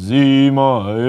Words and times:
Зима 0.00 0.86
е, 0.88 1.02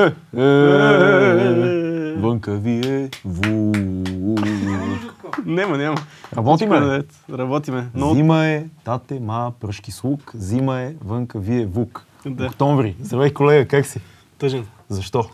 е, 0.00 0.12
е, 0.36 0.44
е, 0.44 2.12
вънка 2.12 2.52
ви 2.52 2.80
е 2.84 3.10
вук. 3.24 4.40
Няма, 5.46 5.78
няма. 5.78 5.96
Работиме. 6.36 7.02
Работиме. 7.32 7.88
Но 7.94 8.14
Зима 8.14 8.46
е, 8.46 8.64
тате, 8.84 9.20
ма, 9.20 9.52
пръшки 9.60 9.92
с 9.92 10.04
лук. 10.04 10.32
Зима 10.34 10.80
е, 10.80 10.94
вънка 11.04 11.38
ви 11.38 11.62
е 11.62 11.66
вук. 11.66 12.04
Да. 12.26 12.46
Октомври. 12.46 12.96
Здравей, 13.00 13.32
колега, 13.32 13.68
как 13.68 13.86
си? 13.86 14.00
тъжен. 14.38 14.66
Защо? 14.88 15.24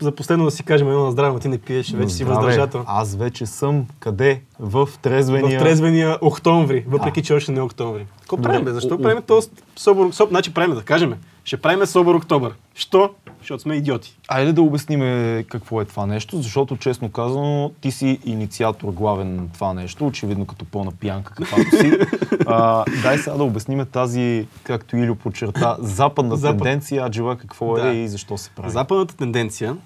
За 0.00 0.12
последно 0.12 0.44
да 0.44 0.50
си 0.50 0.62
кажем 0.62 0.88
едно 0.88 1.04
на 1.04 1.12
здраве, 1.12 1.40
ти 1.40 1.48
не 1.48 1.58
пиеш, 1.58 1.90
вече 1.90 2.14
си 2.14 2.22
Здраве, 2.22 2.46
въздържател. 2.46 2.84
Аз 2.86 3.14
вече 3.14 3.46
съм 3.46 3.86
къде? 3.98 4.42
В 4.58 4.88
трезвения... 5.02 5.58
В 5.58 5.62
трезвения 5.62 6.18
октомври, 6.20 6.84
въпреки 6.88 7.22
че 7.22 7.34
още 7.34 7.52
не 7.52 7.58
е 7.58 7.62
октомври. 7.62 8.06
Какво 8.20 8.36
правим, 8.36 8.64
бе? 8.64 8.70
Защо 8.70 8.98
правим 8.98 9.22
този 9.22 9.48
собор, 9.76 10.12
соб... 10.12 10.28
Значи 10.28 10.54
правим, 10.54 10.74
да 10.74 10.82
кажем. 10.82 11.14
Ще 11.44 11.56
правим 11.56 11.86
собор 11.86 12.14
октобър. 12.14 12.54
Що? 12.74 13.10
Защото 13.38 13.62
сме 13.62 13.74
идиоти. 13.74 14.18
Айде 14.28 14.52
да 14.52 14.62
обясниме 14.62 15.44
какво 15.48 15.80
е 15.80 15.84
това 15.84 16.06
нещо, 16.06 16.42
защото 16.42 16.76
честно 16.76 17.10
казано 17.10 17.70
ти 17.80 17.90
си 17.90 18.18
инициатор 18.24 18.88
главен 18.92 19.36
на 19.36 19.42
това 19.54 19.74
нещо, 19.74 20.06
очевидно 20.06 20.46
като 20.46 20.64
пълна 20.64 20.92
пиянка 20.92 21.34
каквато 21.34 21.70
си. 21.76 21.92
а, 22.46 22.84
дай 23.02 23.18
сега 23.18 23.36
да 23.36 23.44
обясниме 23.44 23.84
тази, 23.84 24.46
както 24.64 24.96
Илю 24.96 25.14
подчерта, 25.14 25.76
западна 25.80 26.36
Запад. 26.36 26.58
тенденция, 26.58 27.04
аджива 27.06 27.36
какво 27.38 27.74
Да. 27.74 27.88
е 27.88 27.96
и 27.96 28.08
защо 28.08 28.38
се 28.38 28.50
прави. 28.50 28.70
Западната 28.70 29.16
тенденция, 29.16 29.76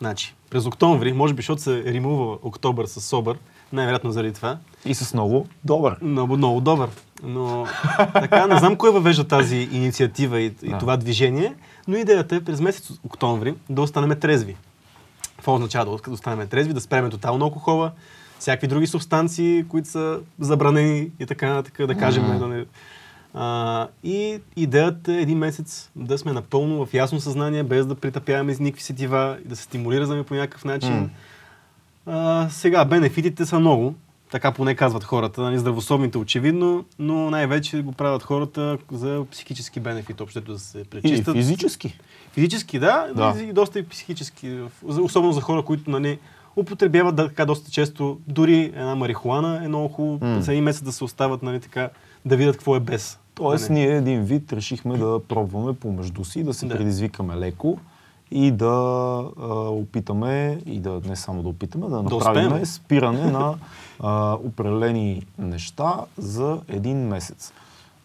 значи, 0.00 0.34
през 0.50 0.66
октомври, 0.66 1.12
може 1.12 1.34
би, 1.34 1.38
защото 1.42 1.62
се 1.62 1.84
римува 1.84 2.36
октобър 2.42 2.86
с 2.86 3.00
собър, 3.00 3.36
най-вероятно 3.72 4.12
заради 4.12 4.32
това, 4.32 4.58
И 4.84 4.94
с 4.94 5.14
много 5.14 5.46
добър. 5.64 5.96
много, 6.02 6.36
много 6.36 6.60
добър. 6.60 6.88
Но 7.22 7.66
така, 8.12 8.46
не 8.46 8.58
знам 8.58 8.76
кой 8.76 8.90
въвежда 8.90 9.24
тази 9.24 9.56
инициатива 9.56 10.40
и, 10.40 10.54
и 10.62 10.68
Да. 10.68 10.78
това 10.78 10.96
движение, 10.96 11.54
но 11.88 11.96
идеята 11.96 12.36
е 12.36 12.40
през 12.40 12.60
месец 12.60 12.90
октомври 13.04 13.54
да 13.70 13.82
останем 13.82 14.20
трезви. 14.20 14.56
Това 15.40 15.54
означава 15.54 15.84
да, 15.86 16.02
да 16.02 16.10
останем 16.10 16.48
трезви, 16.48 16.72
да 16.72 16.80
спреме 16.80 17.10
тотално 17.10 17.44
алкохола, 17.44 17.92
всякакви 18.38 18.66
други 18.66 18.86
субстанции, 18.86 19.64
които 19.68 19.88
са 19.88 20.18
забранени 20.40 21.10
и 21.20 21.26
така 21.26 21.48
нататък, 21.48 21.86
да 21.86 21.94
кажем. 21.94 22.24
Мгм. 22.24 22.38
Да 22.38 22.46
не... 22.46 22.64
а, 23.34 23.88
и 24.04 24.40
идеята 24.56 25.12
е 25.12 25.20
един 25.20 25.38
месец 25.38 25.90
да 25.96 26.18
сме 26.18 26.32
напълно 26.32 26.86
в 26.86 26.94
ясно 26.94 27.20
съзнание, 27.20 27.62
без 27.62 27.86
да 27.86 27.94
притъпяваме 27.94 28.54
с 28.54 28.60
никакви 28.60 28.82
сетива 28.82 29.38
и 29.44 29.48
да 29.48 29.56
се 29.56 29.62
стимулираме 29.62 30.22
по 30.22 30.34
някакъв 30.34 30.64
начин. 30.64 30.94
М. 30.94 31.08
А, 32.06 32.48
сега, 32.50 32.84
бенефитите 32.84 33.46
са 33.46 33.60
много. 33.60 33.94
Така 34.30 34.52
поне 34.52 34.74
казват 34.74 35.04
хората. 35.04 35.40
Нали, 35.40 35.58
здравословните 35.58 36.18
очевидно, 36.18 36.84
но 36.98 37.30
най-вече 37.30 37.82
го 37.82 37.92
правят 37.92 38.22
хората 38.22 38.78
за 38.92 39.24
психически 39.30 39.80
бенефит, 39.80 40.20
общото 40.20 40.52
да 40.52 40.58
се 40.58 40.78
И 40.78 40.84
пречистят. 40.84 41.36
физически. 41.36 41.98
Физически, 42.32 42.78
да, 42.78 43.06
Да. 43.14 43.34
и 43.42 43.52
доста 43.52 43.78
и 43.78 43.88
психически. 43.88 44.58
Особено 44.98 45.32
за 45.32 45.40
хора, 45.40 45.62
които 45.62 45.90
нали, 45.90 46.18
употребяват 46.56 47.16
да, 47.16 47.28
така 47.28 47.44
доста 47.44 47.70
често, 47.70 48.18
дори 48.28 48.62
една 48.64 48.94
марихуана 48.94 49.64
е 49.64 49.68
много 49.68 49.88
хубаво 49.88 50.18
М. 50.26 50.42
за 50.42 50.52
един 50.52 50.64
месец 50.64 50.82
да 50.82 50.92
се 50.92 51.04
остават, 51.04 51.42
нали, 51.42 51.60
така, 51.60 51.88
да 52.24 52.36
видят 52.36 52.56
какво 52.56 52.76
е 52.76 52.80
без. 52.80 53.18
Тоест, 53.34 53.70
Нали? 53.70 53.80
ние 53.80 53.96
един 53.96 54.22
вид 54.22 54.52
решихме 54.52 54.98
да 54.98 55.20
пробваме 55.28 55.72
помежду 55.72 56.24
си, 56.24 56.44
да 56.44 56.54
се 56.54 56.66
Да. 56.66 56.76
предизвикаме 56.76 57.36
леко 57.36 57.78
и 58.30 58.50
да 58.50 58.66
а, 59.40 59.46
опитаме, 59.54 60.60
и 60.66 60.80
да 60.80 61.00
не 61.08 61.16
само 61.16 61.42
да 61.42 61.48
опитаме, 61.48 61.88
да 61.88 61.96
Да 61.96 62.02
направим 62.02 62.46
успеем. 62.46 62.66
спиране 62.66 63.30
на 63.30 63.54
а, 64.00 64.34
определени 64.34 65.26
неща 65.38 65.94
за 66.18 66.58
един 66.68 66.98
месец. 67.08 67.52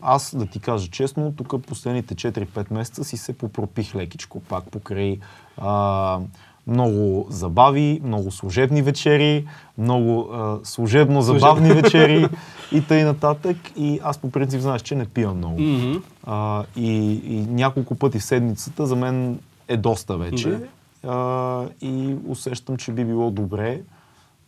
Аз, 0.01 0.35
да 0.35 0.45
ти 0.45 0.59
кажа 0.59 0.87
честно, 0.87 1.33
тук 1.37 1.65
последните 1.65 2.15
4-5 2.15 2.73
месеца 2.73 3.03
си 3.03 3.17
се 3.17 3.33
попропих 3.33 3.95
лекичко, 3.95 4.39
пак 4.39 4.63
покрай 4.63 5.19
а, 5.57 6.19
много 6.67 7.27
забави, 7.29 8.01
много 8.03 8.31
служебни 8.31 8.81
вечери, 8.81 9.47
много 9.77 10.29
а, 10.33 10.59
служебно 10.63 11.21
забавни 11.21 11.73
вечери 11.81 12.27
и 12.71 12.87
тъй 12.87 13.03
нататък. 13.03 13.57
И 13.77 13.99
аз 14.03 14.17
по 14.17 14.31
принцип 14.31 14.61
знаеш, 14.61 14.81
че 14.81 14.95
не 14.95 15.05
пия 15.05 15.33
много. 15.33 15.61
Мгм. 15.61 15.97
А, 16.23 16.63
и, 16.75 17.11
и 17.13 17.45
няколко 17.49 17.95
пъти 17.95 18.19
в 18.19 18.23
седмицата 18.23 18.87
за 18.87 18.95
мен 18.95 19.39
е 19.73 19.77
доста 19.77 20.17
вече. 20.17 20.59
А, 21.03 21.65
и 21.81 22.15
усещам, 22.27 22.77
че 22.77 22.91
би 22.91 23.05
било 23.05 23.31
добре, 23.31 23.81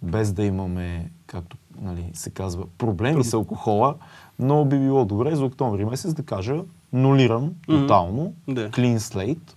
без 0.01 0.33
да 0.33 0.43
имаме, 0.43 1.11
както 1.27 1.57
нали, 1.81 2.09
се 2.13 2.29
казва, 2.29 2.63
проблеми 2.77 3.23
с 3.23 3.33
алкохола, 3.33 3.95
но 4.39 4.65
би 4.65 4.79
било 4.79 5.05
добре 5.05 5.35
за 5.35 5.45
октомври 5.45 5.85
месец 5.85 6.13
да 6.13 6.23
кажа 6.23 6.55
нулирам 6.93 7.51
тотално, 7.67 8.33
Да. 8.47 8.69
clean 8.69 8.97
slate 8.97 9.53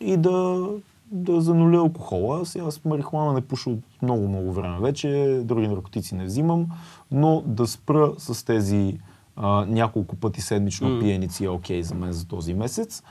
и 0.00 0.16
да, 0.16 0.66
да 1.10 1.40
зануля 1.40 1.78
алкохола. 1.78 2.46
Сега 2.46 2.70
с 2.70 2.84
марихуана 2.84 3.32
не 3.32 3.40
пуша 3.40 3.70
от 3.70 3.80
много, 4.02 4.28
много 4.28 4.52
време 4.52 4.78
вече, 4.80 5.40
други 5.44 5.68
наркотици 5.68 6.14
не 6.14 6.24
взимам, 6.24 6.66
но 7.10 7.42
да 7.46 7.66
спра 7.66 8.12
с 8.18 8.44
тези 8.44 8.98
а, 9.36 9.64
няколко 9.68 10.16
пъти 10.16 10.40
седмично 10.40 10.88
М. 10.88 11.00
пиеници 11.00 11.44
е 11.44 11.48
окей 11.48 11.82
за 11.82 11.94
мен 11.94 12.12
за 12.12 12.26
този 12.26 12.54
месец. 12.54 13.02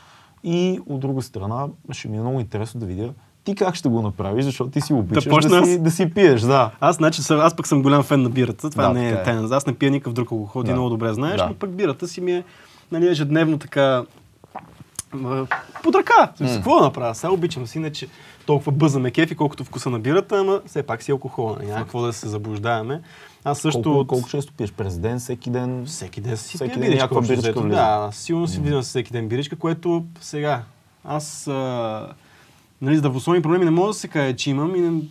И 0.44 0.80
от 0.86 1.00
друга 1.00 1.22
страна, 1.22 1.68
ще 1.92 2.08
ми 2.08 2.18
е 2.18 2.22
много 2.22 2.40
интересно 2.40 2.80
да 2.80 2.86
видя 2.86 3.09
ти 3.44 3.56
как 3.56 3.76
ще 3.76 3.90
го 3.90 4.02
направиш, 4.02 4.46
защото 4.46 4.70
ти 4.70 4.81
си 4.81 4.94
обичаш 4.94 5.24
да, 5.24 5.30
почна 5.30 5.66
си, 5.66 5.74
аз? 5.74 5.80
да 5.80 5.92
си 5.92 6.09
пиеш, 6.09 6.42
да. 6.42 6.72
Аз, 6.80 6.96
значи, 6.96 7.22
аз 7.30 7.56
пък 7.56 7.68
съм 7.68 7.81
голям 7.81 8.04
фен 8.04 8.22
на 8.22 8.30
бирата. 8.30 8.70
Това 8.70 8.84
Да, 8.88 8.94
не 8.94 9.09
е 9.09 9.12
е. 9.12 9.24
тайна. 9.24 9.56
Аз 9.56 9.66
не 9.68 9.74
пия 9.74 9.92
никакъв 9.92 10.14
друг 10.14 10.31
алкохол, 10.31 10.64
ти 10.64 10.68
Да. 10.68 10.74
много 10.74 10.90
добре 10.90 11.14
знаеш, 11.14 11.38
Да. 11.38 11.48
но 11.48 11.54
пък 11.54 11.70
бирата 11.70 12.08
си 12.08 12.22
ми 12.22 12.31
е 12.31 12.44
нали, 12.92 13.08
ежедневно 13.08 13.58
така 13.58 14.04
под 15.84 15.96
ръка. 15.96 16.31
Mm. 16.40 16.56
Какво 16.56 16.75
да 16.75 16.81
направя? 16.81 17.16
Сега 17.16 17.31
обичам 17.31 17.68
си, 17.68 17.79
не 17.79 17.91
че 17.91 18.07
толкова 18.46 18.72
бъза 18.72 19.00
ме 19.00 19.12
кефи, 19.12 19.35
колкото 19.35 19.63
вкуса 19.63 19.90
на 19.90 20.00
бирата, 20.00 20.40
ама 20.40 20.62
все 20.66 20.84
пак 20.84 21.03
си 21.03 21.12
алкохол. 21.12 21.56
нали, 21.56 21.68
Няма 21.68 21.79
какво 21.79 22.01
да 22.01 22.13
се 22.13 22.28
заблуждаваме. 22.28 23.01
Аз 23.44 23.59
също 23.59 23.84
Колко, 23.84 24.00
от... 24.00 24.07
колко 24.07 24.29
често 24.29 24.53
пиеш 24.53 24.72
през 24.72 24.97
ден, 24.97 25.19
всеки 25.19 25.50
ден? 25.50 25.85
Всеки 25.85 26.22
ден 26.22 26.38
си 26.38 26.57
Всеки 26.57 26.79
ден 26.79 26.94
някаква 26.94 27.22
биричка. 27.22 27.62
Да, 27.62 28.09
сигурно 28.12 28.47
си 28.47 28.59
влизам 28.59 28.81
всеки 28.81 29.12
ден 29.12 29.28
биричка, 29.28 29.56
което 29.56 30.06
сега 30.22 30.63
аз 31.03 31.47
а, 31.47 32.07
нали, 32.81 32.97
здравословни 32.97 33.41
проблеми 33.41 33.66
не 33.66 33.72
мога 33.72 33.88
да 33.88 33.94
се 33.94 34.07
каже, 34.07 34.34
че 34.34 34.50
имам. 34.50 34.75
И 34.75 34.80
не, 34.80 35.01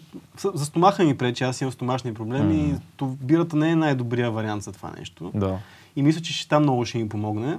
за 0.55 0.65
стомаха 0.65 1.05
ми 1.05 1.17
пречи, 1.17 1.45
аз 1.45 1.61
имам 1.61 1.73
стомашни 1.73 2.15
проблеми 2.15 2.55
и 2.55 2.75
то, 2.97 3.07
бирата 3.07 3.57
не 3.57 3.71
е 3.71 3.77
най-добрия 3.77 4.31
вариант 4.31 4.63
за 4.63 4.73
това 4.73 4.91
нещо. 4.99 5.31
Да. 5.35 5.59
И 5.97 6.03
мисля, 6.03 6.21
че 6.21 6.33
ще 6.33 6.49
там 6.49 6.63
много 6.63 6.85
ще 6.85 6.99
ми 6.99 7.09
помогне. 7.09 7.59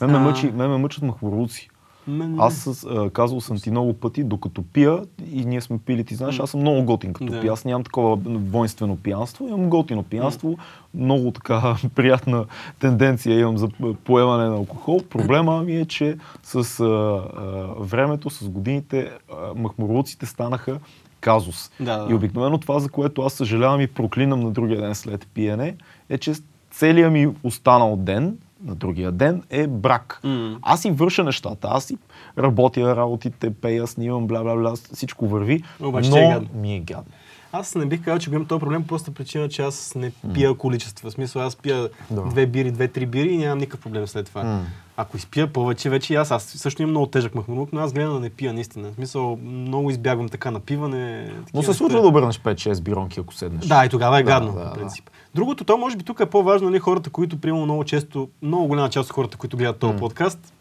Мен 0.00 0.10
ме, 0.10 0.18
мъчи, 0.18 0.50
мен 0.50 0.70
ме 0.70 0.76
мъчат 0.76 1.02
махмуруци. 1.02 1.68
Мен, 2.08 2.36
Аз 2.40 2.84
а, 2.90 3.10
казвал 3.10 3.40
съм 3.40 3.56
ти 3.56 3.70
много 3.70 3.92
пъти, 3.94 4.24
докато 4.24 4.62
пия 4.62 4.98
и 5.32 5.44
ние 5.44 5.60
сме 5.60 5.78
пили, 5.78 6.04
ти 6.04 6.14
знаеш, 6.14 6.40
аз 6.40 6.50
съм 6.50 6.60
много 6.60 6.84
готин 6.84 7.12
като 7.12 7.32
Да. 7.32 7.40
пия. 7.40 7.52
Аз 7.52 7.64
нямам 7.64 7.84
такова 7.84 8.16
воинствено 8.26 8.96
пиянство, 8.96 9.48
имам 9.48 9.68
готино 9.70 10.02
пиянство, 10.02 10.58
много 10.94 11.30
така 11.30 11.76
приятна 11.94 12.44
тенденция 12.78 13.40
имам 13.40 13.58
за 13.58 13.68
поемане 14.04 14.44
на 14.48 14.54
алкохол. 14.54 15.00
Проблема 15.10 15.62
ми 15.62 15.76
е, 15.76 15.84
че 15.84 16.16
с 16.42 16.80
а, 16.80 16.84
а, 16.84 17.50
времето, 17.78 18.30
с 18.30 18.48
годините, 18.48 19.10
а, 19.32 19.34
махмуруците 19.56 20.26
станаха 20.26 20.78
казус. 21.20 21.70
Да, 21.80 21.98
да, 21.98 22.12
И 22.12 22.14
обикновено 22.14 22.58
това, 22.58 22.78
за 22.78 22.88
което 22.88 23.22
аз 23.22 23.32
съжалявам 23.32 23.80
и 23.80 23.86
проклинам 23.86 24.40
на 24.40 24.50
другия 24.50 24.80
ден 24.80 24.94
след 24.94 25.26
пиене, 25.34 25.76
е, 26.08 26.18
че 26.18 26.32
целият 26.70 27.12
ми 27.12 27.28
останал 27.42 27.96
ден, 27.96 28.36
на 28.64 28.74
другия 28.74 29.12
ден, 29.12 29.42
е 29.50 29.66
брак. 29.66 30.20
М. 30.24 30.58
Аз 30.62 30.82
си 30.82 30.90
върша 30.90 31.24
нещата, 31.24 31.68
аз 31.70 31.84
си 31.84 31.98
работя 32.38 32.96
работите, 32.96 33.50
пея, 33.50 33.86
снимам, 33.86 34.26
бла, 34.26 34.42
бла, 34.42 34.56
бла, 34.56 34.74
всичко 34.92 35.28
върви, 35.28 35.62
Обаче 35.80 36.10
но 36.10 36.16
ти 36.16 36.22
е 36.22 36.58
ми 36.58 36.74
е 36.74 36.80
гадно. 36.80 37.12
Аз 37.56 37.74
не 37.74 37.86
бих 37.86 38.04
казал, 38.04 38.18
че 38.18 38.30
го 38.30 38.34
имам 38.34 38.46
този 38.46 38.60
проблем, 38.60 38.82
по 38.82 38.88
простата 38.88 39.14
причина, 39.14 39.48
че 39.48 39.62
аз 39.62 39.94
не 39.94 40.12
пия 40.34 40.54
количества. 40.54 41.10
В 41.10 41.12
смисъл, 41.12 41.42
аз 41.42 41.56
пия 41.56 41.88
Да. 42.10 42.22
две 42.22 42.46
бири, 42.46 42.70
две-три 42.70 43.06
бири 43.06 43.28
и 43.28 43.38
нямам 43.38 43.58
никакъв 43.58 43.80
проблем 43.80 44.06
след 44.06 44.26
това. 44.26 44.44
М. 44.44 44.66
Ако 44.96 45.16
изпия 45.16 45.52
повече, 45.52 45.90
вече 45.90 46.12
и 46.12 46.16
аз, 46.16 46.30
аз 46.30 46.42
също 46.44 46.82
имам 46.82 46.90
много 46.90 47.06
тежък 47.06 47.34
махмурук, 47.34 47.68
но 47.72 47.80
аз 47.80 47.92
гледам 47.92 48.12
да 48.14 48.20
не 48.20 48.30
пия 48.30 48.52
наистина. 48.52 48.90
В 48.90 48.94
смисъл, 48.94 49.36
много 49.42 49.90
избягвам 49.90 50.28
така 50.28 50.50
напиване. 50.50 51.32
Но 51.54 51.62
се 51.62 51.74
случва 51.74 52.00
да 52.02 52.08
обърнеш 52.08 52.38
5-6 52.38 52.80
биронки, 52.80 53.20
ако 53.20 53.34
седнеш. 53.34 53.66
Да, 53.66 53.84
и 53.84 53.88
тогава 53.88 54.18
е 54.18 54.22
Да, 54.22 54.26
гадно, 54.26 54.52
да, 54.52 54.58
по 54.58 54.64
да. 54.64 54.72
принцип. 54.72 55.10
Другото, 55.34 55.64
то 55.64 55.78
може 55.78 55.96
би 55.96 56.04
тук 56.04 56.20
е 56.20 56.26
по-важно, 56.26 56.70
нали, 56.70 56.78
хората, 56.78 57.10
които, 57.10 57.40
примерно, 57.40 57.64
много 57.64 57.84
често, 57.84 58.28
много 58.42 58.66
голяма 58.66 58.90
част 58.90 59.10
от 59.10 59.14
хората, 59.14 59.36
които 59.36 59.56
гледат 59.56 59.78
този 59.78 59.92
М. 59.92 59.98
подкаст, 59.98 60.52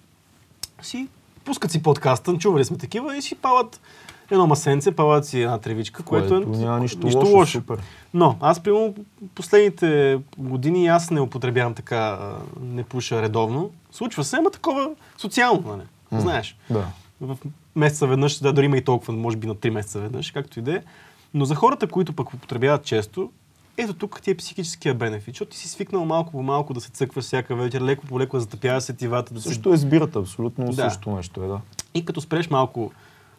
си 0.81 1.07
пускат 1.45 1.72
си 1.72 1.84
подкаста, 1.84 2.38
чували 2.38 2.66
сме 2.66 2.78
такива 2.78 3.18
и 3.18 3.22
си 3.22 3.36
палат 3.36 3.80
едно 4.31 4.48
масенце, 4.48 4.92
палат 4.92 5.25
си 5.25 5.42
една 5.42 5.58
тревичка, 5.58 6.04
което, 6.04 6.28
Което 6.28 6.54
е 6.54 6.58
няма 6.58 6.80
нищо 6.80 7.08
лошо, 7.14 7.52
супер. 7.52 7.78
Но 8.14 8.36
аз, 8.42 8.60
примерно, 8.64 8.96
последните 9.36 10.20
години 10.38 10.88
аз 10.88 11.12
не 11.12 11.22
употребявам 11.22 11.74
така, 11.74 12.31
не 12.62 12.84
пуша 12.84 13.22
редовно. 13.22 13.70
Случва 13.92 14.24
се, 14.24 14.36
ама 14.36 14.52
такова 14.52 14.90
социално, 15.18 15.64
нали? 15.68 16.22
Знаеш. 16.22 16.58
Да. 16.70 16.86
В 17.22 17.38
месеца 17.75 18.08
веднъж, 18.08 18.40
да, 18.40 18.54
дори 18.54 18.66
има 18.66 18.78
и 18.78 18.84
толкова, 18.84 19.14
може 19.14 19.38
би 19.38 19.48
на 19.48 19.56
3 19.56 19.70
месеца 19.70 20.00
веднъж, 20.00 20.31
както 20.31 20.60
и 20.60 20.62
да 20.62 20.76
е. 20.76 20.81
Но 21.34 21.46
за 21.46 21.56
хората, 21.56 21.88
които 21.88 22.14
пък 22.14 22.34
употребяват 22.34 22.84
често, 22.84 23.31
ето 23.78 23.94
тук 23.94 24.22
ти 24.22 24.31
е 24.31 24.38
психическия 24.38 24.94
бенефит, 24.94 25.34
защото 25.36 25.52
ти 25.52 25.58
си 25.58 25.68
свикнал 25.68 26.06
малко 26.06 26.31
по 26.31 26.44
малко 26.44 26.74
да 26.74 26.81
се 26.81 26.92
цъкваш 26.92 27.26
всяка 27.26 27.56
вечер, 27.56 27.81
леко 27.81 28.06
по 28.06 28.19
леко 28.19 28.38
да 28.38 28.42
затъпява 28.42 28.81
сетивата. 28.81 29.34
Да. 29.34 29.42
Също 29.42 29.74
е 29.74 29.78
с 29.78 29.86
бирата, 29.86 30.19
абсолютно 30.19 30.66
Да. 30.66 30.74
също 30.74 31.12
нещо 31.12 31.44
е, 31.44 31.48
да. 31.48 31.60
И 31.94 32.06
като 32.06 32.22
спреш 32.22 32.50
малко 32.50 32.92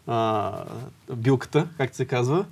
а, 0.07 0.53
билката, 1.17 1.67
как 1.79 1.95
се 1.95 2.05
казва, 2.05 2.45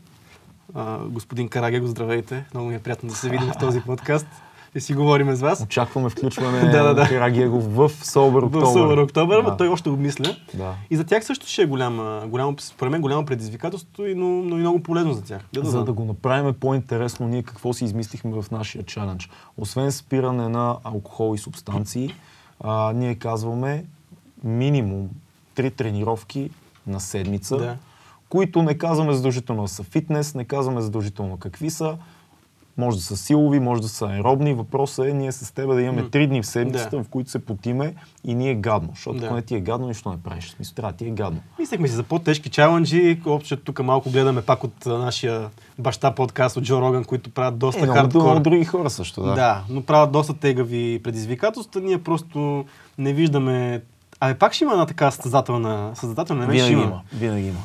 а, 0.74 0.98
господин 0.98 1.48
Карагего, 1.48 1.86
здравейте, 1.86 2.44
много 2.54 2.68
ми 2.68 2.74
е 2.74 2.78
приятно 2.78 3.08
да 3.08 3.14
се 3.14 3.30
видим 3.30 3.48
в 3.48 3.58
този 3.60 3.80
подкаст 3.80 4.26
и 4.74 4.80
си 4.80 4.94
говорим 4.94 5.34
с 5.34 5.40
вас. 5.40 5.62
Очакваме 5.62 6.10
включване 6.10 6.60
Да, 6.70 6.82
да, 6.82 6.94
да. 6.94 7.02
на 7.02 7.08
Карагиегов 7.08 7.74
в 7.74 7.90
Собър 8.06 8.42
В 8.42 8.46
Октобър. 8.46 8.66
Собър 8.66 8.98
Октобър, 8.98 9.42
Да. 9.42 9.56
той 9.56 9.68
още 9.68 9.88
обмисля. 9.88 10.36
Да. 10.54 10.74
И 10.90 10.96
за 10.96 11.04
тях 11.04 11.24
също 11.24 11.46
ще 11.46 11.62
е 11.62 11.66
голямо, 11.66 12.28
голямо, 12.28 12.54
според 12.58 12.92
мен 12.92 13.00
голямо 13.00 13.26
предизвикателство, 13.26 14.06
и, 14.06 14.14
но, 14.14 14.26
но 14.26 14.56
и 14.56 14.60
много 14.60 14.82
полезно 14.82 15.12
за 15.12 15.22
тях. 15.24 15.42
Да, 15.52 15.60
да 15.60 15.66
За 15.66 15.70
знам. 15.70 15.84
да 15.84 15.92
го 15.92 16.04
направим 16.04 16.54
по-интересно, 16.54 17.28
ние 17.28 17.42
какво 17.42 17.72
си 17.72 17.84
измислихме 17.84 18.42
в 18.42 18.50
нашия 18.50 18.84
чалендж. 18.84 19.30
Освен 19.56 19.92
спиране 19.92 20.48
на 20.48 20.76
алкохол 20.84 21.34
и 21.34 21.38
субстанции, 21.38 22.14
а, 22.60 22.92
ние 22.92 23.14
казваме 23.14 23.84
минимум 24.44 25.08
три 25.54 25.70
тренировки 25.70 26.50
на 26.86 27.00
седмица, 27.00 27.56
Да. 27.56 27.76
които 28.28 28.62
не 28.62 28.74
казваме 28.74 29.12
задължително 29.12 29.68
са 29.68 29.82
фитнес, 29.82 30.34
не 30.34 30.44
казваме 30.44 30.80
задължително 30.80 31.36
какви 31.36 31.70
са. 31.70 31.96
Може 32.76 32.96
да 32.96 33.02
са 33.02 33.16
силови, 33.16 33.60
може 33.60 33.82
да 33.82 33.88
са 33.88 34.06
аеробни. 34.06 34.54
Въпросът 34.54 35.06
е 35.06 35.12
ние 35.12 35.32
с 35.32 35.54
теб 35.54 35.68
да 35.68 35.82
имаме 35.82 36.10
три 36.10 36.26
дни 36.26 36.42
в 36.42 36.46
седмицата, 36.46 36.96
Да. 36.96 37.04
в 37.04 37.08
които 37.08 37.30
се 37.30 37.38
потиме 37.38 37.94
и 38.24 38.34
ние 38.34 38.50
е 38.50 38.54
гадно. 38.54 38.88
Защото 38.94 39.18
Да. 39.18 39.26
ако 39.26 39.34
не 39.34 39.42
ти 39.42 39.54
е 39.54 39.60
гадно, 39.60 39.86
нищо 39.86 40.10
не 40.10 40.16
правиш. 40.18 40.50
Смисъл, 40.50 40.74
трябва 40.74 40.92
да 40.92 40.98
ти 40.98 41.06
е 41.06 41.10
гадно. 41.10 41.40
Мислехме 41.58 41.88
си 41.88 41.94
за 41.94 42.02
по-тежки 42.02 42.48
чаленджи. 42.48 43.20
Общо 43.26 43.56
тук 43.56 43.78
малко 43.80 44.10
гледаме 44.10 44.42
пак 44.42 44.64
от 44.64 44.86
нашия 44.86 45.48
баща 45.78 46.10
подкаст 46.10 46.56
от 46.56 46.64
Джо 46.64 46.80
Роган, 46.80 47.04
които 47.04 47.30
правят 47.30 47.58
доста 47.58 47.84
Е, 47.84 47.88
хардкор. 47.88 48.22
много 48.22 48.40
други 48.40 48.64
хора 48.64 48.90
също, 48.90 49.22
да. 49.22 49.34
Да, 49.34 49.64
но 49.68 49.82
правят 49.82 50.12
доста 50.12 50.34
тегави 50.34 51.00
предизвикателства. 51.04 51.80
Ние 51.80 51.98
просто 51.98 52.64
не 52.98 53.12
виждаме... 53.12 53.82
Абе, 54.24 54.34
пак 54.34 54.52
ще 54.52 54.64
има 54.64 54.72
една 54.72 54.86
така 54.86 55.10
състезателна, 55.10 55.90
състезателна 55.94 56.44
елемент. 56.44 56.60
ще 56.60 56.68
Винаги 56.68 56.88
има. 56.88 57.00
Винаги 57.12 57.46
има. 57.48 57.58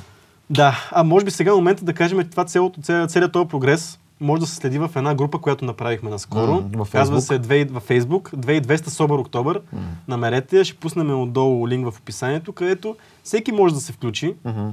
Да, 0.49 0.87
а 0.91 1.03
може 1.03 1.25
би 1.25 1.31
сега 1.31 1.51
е 1.51 1.53
момента 1.53 1.85
да 1.85 1.93
кажем, 1.93 2.19
че 2.23 2.29
това 2.29 2.45
цялото, 2.45 2.81
целият, 2.81 3.11
целият 3.11 3.31
този 3.31 3.47
прогрес 3.47 3.99
може 4.19 4.39
да 4.39 4.47
се 4.47 4.55
следи 4.55 4.79
в 4.79 4.91
една 4.95 5.15
група, 5.15 5.39
която 5.39 5.65
направихме 5.65 6.09
наскоро. 6.09 6.53
М, 6.53 6.63
във 6.73 6.91
Казва 6.91 7.21
се 7.21 7.39
2, 7.39 7.71
във 7.71 7.87
Facebook, 7.87 8.35
2200 8.35 8.87
Собър 8.89 9.19
Октобър. 9.19 9.61
Намерете 10.07 10.57
я, 10.57 10.65
ще 10.65 10.77
пуснем 10.77 11.21
отдолу 11.21 11.67
линк 11.67 11.91
в 11.91 11.99
описанието, 11.99 12.53
където 12.53 12.95
всеки 13.23 13.51
може 13.51 13.73
да 13.73 13.79
се 13.79 13.93
включи, 13.93 14.35
Мгм. 14.45 14.69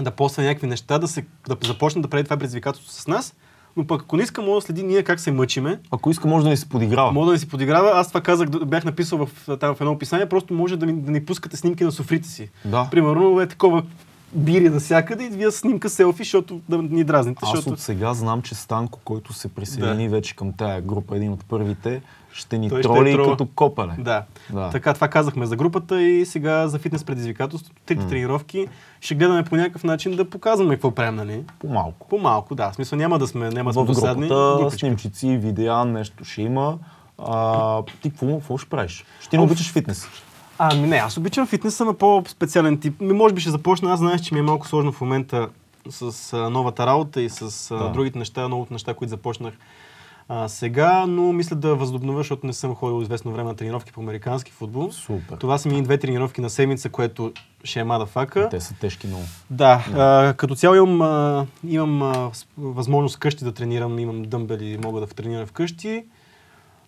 да 0.00 0.10
поства 0.10 0.42
някакви 0.42 0.66
неща, 0.66 0.98
да, 0.98 1.08
се, 1.08 1.24
да 1.48 1.56
започне 1.66 2.02
да 2.02 2.08
прави 2.08 2.24
това 2.24 2.36
предизвикателство 2.36 2.92
с 2.92 3.06
нас. 3.06 3.34
Но 3.76 3.86
пък 3.86 4.02
ако 4.02 4.16
не 4.16 4.22
иска, 4.22 4.42
може 4.42 4.54
да 4.54 4.66
следи 4.66 4.82
ние 4.82 5.02
как 5.02 5.20
се 5.20 5.32
мъчиме. 5.32 5.80
Ако 5.90 6.10
иска, 6.10 6.28
може 6.28 6.44
да 6.44 6.50
ни 6.50 6.56
се 6.56 6.68
подиграва. 6.68 7.12
Може 7.12 7.26
да 7.26 7.32
ни 7.32 7.38
си 7.38 7.48
подиграва. 7.48 7.90
Аз 7.94 8.08
това 8.08 8.20
казах, 8.20 8.48
бях 8.48 8.84
написал 8.84 9.26
в, 9.26 9.58
там 9.58 9.74
в 9.74 9.80
едно 9.80 9.92
описание, 9.92 10.28
просто 10.28 10.54
може 10.54 10.76
да, 10.76 10.86
ми, 10.86 10.92
да 10.92 11.12
ни 11.12 11.24
пускате 11.24 11.56
снимки 11.56 11.84
на 11.84 11.92
софрите 11.92 12.28
си. 12.28 12.50
Да. 12.64 12.88
Примерно 12.90 13.40
е 13.40 13.46
такова 13.46 13.82
бири 14.32 14.68
навсякъде 14.68 15.24
и 15.24 15.28
вие 15.28 15.50
снимка 15.50 15.88
селфи, 15.88 16.22
защото 16.22 16.60
да 16.68 16.78
ни 16.78 17.04
дразните. 17.04 17.38
Аз 17.42 17.50
защото... 17.50 17.74
от 17.74 17.80
сега 17.80 18.14
знам, 18.14 18.42
че 18.42 18.54
Станко, 18.54 18.98
който 19.04 19.32
се 19.32 19.48
присъедини 19.48 20.08
вече 20.08 20.36
към 20.36 20.52
тая 20.52 20.80
група, 20.80 21.16
един 21.16 21.32
от 21.32 21.44
първите, 21.44 22.02
ще 22.32 22.58
ни 22.58 22.68
Той 22.68 22.82
ще 22.82 22.88
троли 22.88 23.10
е 23.10 23.14
трол. 23.14 23.30
като 23.30 23.46
копеле. 23.46 23.92
Да. 23.98 24.24
Да. 24.52 24.70
Така, 24.70 24.94
това 24.94 25.08
казахме 25.08 25.46
за 25.46 25.56
групата 25.56 26.02
и 26.02 26.26
сега 26.26 26.68
за 26.68 26.78
фитнес 26.78 27.04
предизвикателството, 27.04 27.80
трите 27.86 28.06
тренировки, 28.06 28.66
ще 29.00 29.14
гледаме 29.14 29.44
по 29.44 29.56
някакъв 29.56 29.84
начин 29.84 30.16
да 30.16 30.30
показваме 30.30 30.74
какво 30.74 30.90
правим, 30.90 31.14
нали? 31.14 31.44
По-малко. 31.58 32.06
По-малко, 32.08 32.54
да. 32.54 32.70
В 32.70 32.74
смисъл 32.74 32.98
няма 32.98 33.18
да 33.18 33.26
сме, 33.26 33.50
няма 33.50 33.72
да 33.72 33.80
В 33.80 33.84
сме 33.84 33.94
досадни. 33.94 34.28
групата 34.28 34.78
снимчици, 34.78 35.36
видеа, 35.36 35.84
нещо 35.84 36.24
ще 36.24 36.42
има. 36.42 36.78
А, 37.18 37.82
ти 38.02 38.10
какво, 38.10 38.38
какво 38.38 38.58
ще 38.58 38.70
правиш? 38.70 39.04
Ще 39.20 39.36
не 39.36 39.42
обичаш 39.42 39.72
фитнес. 39.72 40.08
Ами 40.62 40.86
не, 40.86 40.96
аз 40.96 41.16
обичам 41.16 41.46
фитнеса 41.46 41.84
на 41.84 41.94
по-специален 41.94 42.78
тип. 42.80 43.00
Може 43.00 43.34
би 43.34 43.40
ще 43.40 43.50
започна, 43.50 43.92
аз 43.92 43.98
знаеш, 43.98 44.20
че 44.20 44.34
ми 44.34 44.40
е 44.40 44.42
малко 44.42 44.68
сложно 44.68 44.92
в 44.92 45.00
момента 45.00 45.48
с 45.90 46.32
а, 46.32 46.50
новата 46.50 46.86
работа 46.86 47.22
и 47.22 47.30
с 47.30 47.70
а, 47.70 47.76
Да. 47.76 47.88
другите 47.88 48.18
неща, 48.18 48.48
новото 48.48 48.72
неща, 48.72 48.94
които 48.94 49.10
започнах 49.10 49.54
а, 50.28 50.48
сега, 50.48 51.06
но 51.06 51.32
мисля 51.32 51.56
да 51.56 51.74
възобновя, 51.74 52.18
защото 52.18 52.46
не 52.46 52.52
съм 52.52 52.74
ходил 52.74 53.02
известно 53.02 53.32
време 53.32 53.48
на 53.48 53.56
тренировки 53.56 53.92
по 53.92 54.00
американски 54.00 54.52
футбол. 54.52 54.92
Супер. 54.92 55.36
Това 55.36 55.58
са 55.58 55.68
ми 55.68 55.82
две 55.82 55.98
тренировки 55.98 56.40
на 56.40 56.50
седмица, 56.50 56.88
което 56.88 57.32
ще 57.64 57.80
е 57.80 57.84
мадафака. 57.84 58.48
Те 58.48 58.60
са 58.60 58.74
тежки 58.74 59.06
много. 59.06 59.24
Да, 59.50 59.84
а, 59.94 60.34
като 60.36 60.54
цяло 60.54 60.74
имам, 60.74 61.02
а, 61.02 61.46
имам 61.68 62.02
а, 62.02 62.30
възможност 62.58 63.16
вкъщи 63.16 63.44
да 63.44 63.52
тренирам, 63.54 63.98
имам 63.98 64.22
дъмбели, 64.22 64.78
мога 64.84 65.00
да 65.00 65.06
тренирам 65.06 65.46
вкъщи. 65.46 66.04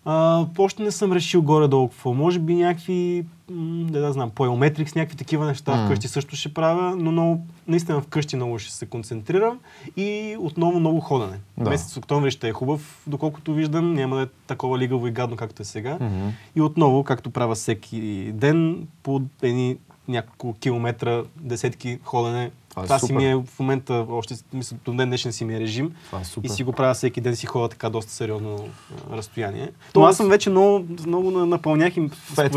А, 0.05 0.45
още 0.57 0.83
не 0.83 0.91
съм 0.91 1.11
решил 1.11 1.41
горе-долу 1.41 1.87
какво. 1.89 2.13
Може 2.13 2.39
би 2.39 2.55
някакви, 2.55 3.25
м, 3.51 3.55
не 3.91 3.99
да 3.99 4.13
знам, 4.13 4.29
поелметрикс, 4.29 4.95
някакви 4.95 5.17
такива 5.17 5.45
неща 5.45 5.75
М. 5.75 5.85
вкъщи 5.85 6.07
също 6.07 6.35
ще 6.35 6.53
правя, 6.53 6.95
но 6.95 7.11
много, 7.11 7.41
наистина 7.67 8.01
вкъщи 8.01 8.35
много 8.35 8.59
ще 8.59 8.71
се 8.73 8.85
концентрирам 8.85 9.59
и 9.97 10.35
отново 10.39 10.79
много 10.79 10.99
ходене. 10.99 11.39
Да. 11.57 11.69
Месец 11.69 11.97
октомври 11.97 12.31
ще 12.31 12.47
е 12.47 12.53
хубав, 12.53 13.01
доколкото 13.07 13.53
виждам, 13.53 13.93
няма 13.93 14.15
да 14.15 14.21
е 14.21 14.27
такова 14.47 14.77
лигаво 14.77 15.07
и 15.07 15.11
гадно, 15.11 15.35
както 15.35 15.61
е 15.61 15.65
сега. 15.65 15.97
Мгм. 16.01 16.29
И 16.55 16.61
отново, 16.61 17.03
както 17.03 17.29
правя 17.29 17.55
всеки 17.55 18.31
ден, 18.33 18.87
по 19.03 19.21
едни 19.41 19.77
няколко 20.07 20.59
километра, 20.59 21.23
десетки 21.41 21.99
ходене. 22.03 22.51
Това 22.73 22.83
Това, 22.83 22.95
е 22.95 22.99
си 22.99 23.03
супер. 23.03 23.15
ми 23.15 23.25
е 23.25 23.35
в 23.35 23.59
момента, 23.59 24.05
още 24.09 24.35
мисля, 24.53 24.77
до 24.85 24.93
ден 24.93 25.07
днешен 25.07 25.33
си 25.33 25.45
ми 25.45 25.55
е 25.55 25.59
режим. 25.59 25.93
Това 26.05 26.19
е 26.19 26.25
супер. 26.25 26.45
И 26.45 26.51
си 26.51 26.63
го 26.63 26.71
правя 26.73 26.93
всеки 26.93 27.21
ден, 27.21 27.35
си 27.35 27.45
ходя 27.45 27.69
така 27.69 27.89
доста 27.89 28.11
сериозно 28.11 28.67
а, 29.09 29.17
разстояние. 29.17 29.69
Тоест- 29.93 30.09
аз 30.09 30.17
съм 30.17 30.29
вече 30.29 30.49
много, 30.49 30.85
много 31.05 31.31
на- 31.31 31.45
напълнях 31.45 31.97
им. 31.97 32.09
Fat 32.09 32.51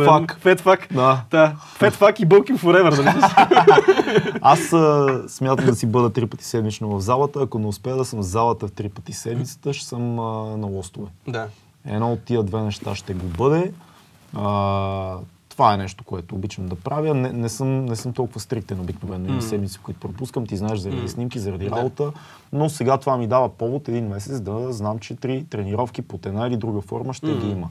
fuck. 0.61 0.93
Да. 0.93 1.23
Да. 1.31 1.57
Fuck 1.81 2.21
и 2.21 2.27
bulking 2.27 2.59
forever. 2.59 3.05
Нали? 3.05 4.39
Аз 4.43 4.73
а, 4.73 5.23
смятам 5.29 5.67
да 5.67 5.75
си 5.75 5.87
бъда 5.87 6.11
три 6.11 6.27
пъти 6.27 6.45
седмично 6.45 6.89
в 6.89 7.01
залата. 7.01 7.41
Ако 7.41 7.59
не 7.59 7.67
успея 7.67 7.97
да 7.97 8.05
съм 8.05 8.19
в 8.19 8.25
залата 8.25 8.67
в 8.67 8.73
три 8.73 8.89
пъти 8.89 9.13
седмицата, 9.13 9.73
ще 9.73 9.87
съм 9.87 10.19
а, 10.19 10.23
на 10.57 10.67
лостове. 10.67 11.07
да. 11.29 11.49
Едно 11.87 12.13
от 12.13 12.23
тия 12.23 12.43
две 12.43 12.61
неща 12.61 12.95
ще 12.95 13.15
го 13.15 13.27
бъде. 13.29 13.73
А, 14.35 15.17
това 15.57 15.75
е 15.75 15.77
нещо, 15.77 16.05
което 16.05 16.35
обичам 16.35 16.67
да 16.67 16.75
правя. 16.75 17.15
Не, 17.15 17.33
не, 17.33 17.49
съм, 17.49 17.85
не 17.85 17.97
съм 17.97 18.13
толкова 18.13 18.41
стриктен 18.41 18.81
обикновено. 18.81 19.25
Има 19.27 19.35
М. 19.35 19.43
седмици, 19.43 19.79
които 19.79 20.01
пропускам. 20.01 20.47
Ти 20.47 20.57
знаеш 20.57 20.79
заради 20.79 21.03
М. 21.03 21.09
снимки, 21.09 21.39
заради 21.39 21.65
Да. 21.65 21.77
работа. 21.77 22.13
Но 22.53 22.69
сега 22.69 22.99
това 22.99 23.17
ми 23.17 23.27
дава 23.27 23.49
повод 23.49 23.89
един 23.89 24.09
месец 24.09 24.41
да 24.41 24.73
знам, 24.73 24.99
че 24.99 25.17
три 25.17 25.45
тренировки 25.45 26.03
под 26.03 26.27
една 26.27 26.47
или 26.47 26.57
друга 26.57 26.81
форма 26.81 27.15
ще 27.15 27.27
М. 27.27 27.41
ги 27.41 27.51
има. 27.51 27.69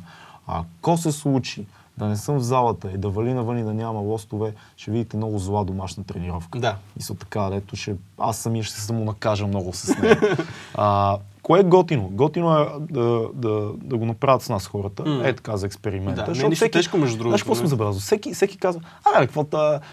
Ако 0.47 0.97
се 0.97 1.11
случи 1.11 1.65
да 1.97 2.05
не 2.05 2.15
съм 2.17 2.35
в 2.37 2.41
залата 2.43 2.91
и 2.91 2.97
да 2.97 3.09
вали 3.09 3.33
навън 3.33 3.57
и 3.59 3.63
да 3.63 3.73
няма 3.73 3.99
лостове, 3.99 4.53
ще 4.77 4.91
видите 4.91 5.17
много 5.17 5.39
зла 5.39 5.65
домашна 5.65 6.03
тренировка. 6.03 6.59
Да. 6.59 6.75
Мисля 6.97 7.15
така, 7.15 7.49
дето 7.49 7.75
ще, 7.75 7.95
аз 8.17 8.37
самия 8.37 8.63
ще 8.63 8.75
се 8.75 8.81
самонакажа 8.81 9.47
много 9.47 9.73
с 9.73 9.97
нея. 9.97 10.37
а, 10.75 11.17
кое 11.45 11.59
е 11.59 11.63
готино? 11.63 12.09
Готино 12.11 12.57
е 12.59 12.65
да, 12.79 13.21
да, 13.33 13.71
да 13.83 13.97
го 13.97 14.05
направят 14.05 14.41
с 14.41 14.49
нас 14.49 14.67
хората. 14.67 15.03
М. 15.05 15.27
Е 15.27 15.33
така 15.33 15.57
за 15.57 15.65
експеримента. 15.65 16.15
Да, 16.15 16.21
не 16.21 16.31
е 16.31 16.33
Защото 16.33 16.49
нищо 16.49 16.69
тежко, 16.69 16.97
между 16.97 17.17
другото, 17.17 17.29
Знаеш 17.29 17.41
какво 17.43 17.55
съм 17.55 17.63
не. 17.63 17.69
забелязал? 17.69 17.99
Всеки, 17.99 18.33
всеки 18.33 18.57
казва, 18.57 18.81
а, 19.05 19.19
бе, 19.19 19.25
какво 19.27 19.43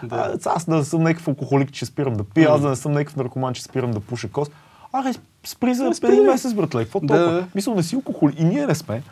Да. 0.02 0.38
аз 0.46 0.64
да 0.64 0.84
съм 0.84 1.02
някакъв 1.02 1.28
алкохолик, 1.28 1.72
че 1.72 1.86
спирам 1.86 2.14
да 2.14 2.24
пия, 2.24 2.48
аз 2.48 2.60
М. 2.60 2.62
да 2.62 2.68
не 2.68 2.76
съм 2.76 2.92
някакъв 2.92 3.16
наркоман, 3.16 3.54
че 3.54 3.62
спирам 3.62 3.90
да 3.90 4.00
пуша 4.00 4.28
кос. 4.28 4.48
Аре, 4.92 5.12
спри 5.44 5.74
за 5.74 5.90
един 6.04 6.24
месец, 6.24 6.54
братле, 6.54 6.84
какво 6.84 7.00
Да, 7.00 7.06
толкова? 7.06 7.32
да. 7.32 7.46
Мисля, 7.54 7.74
не 7.74 7.82
си 7.82 7.94
алкохолик. 7.94 8.40
И 8.40 8.44
ние 8.44 8.66
не 8.66 8.74
сме. 8.74 9.02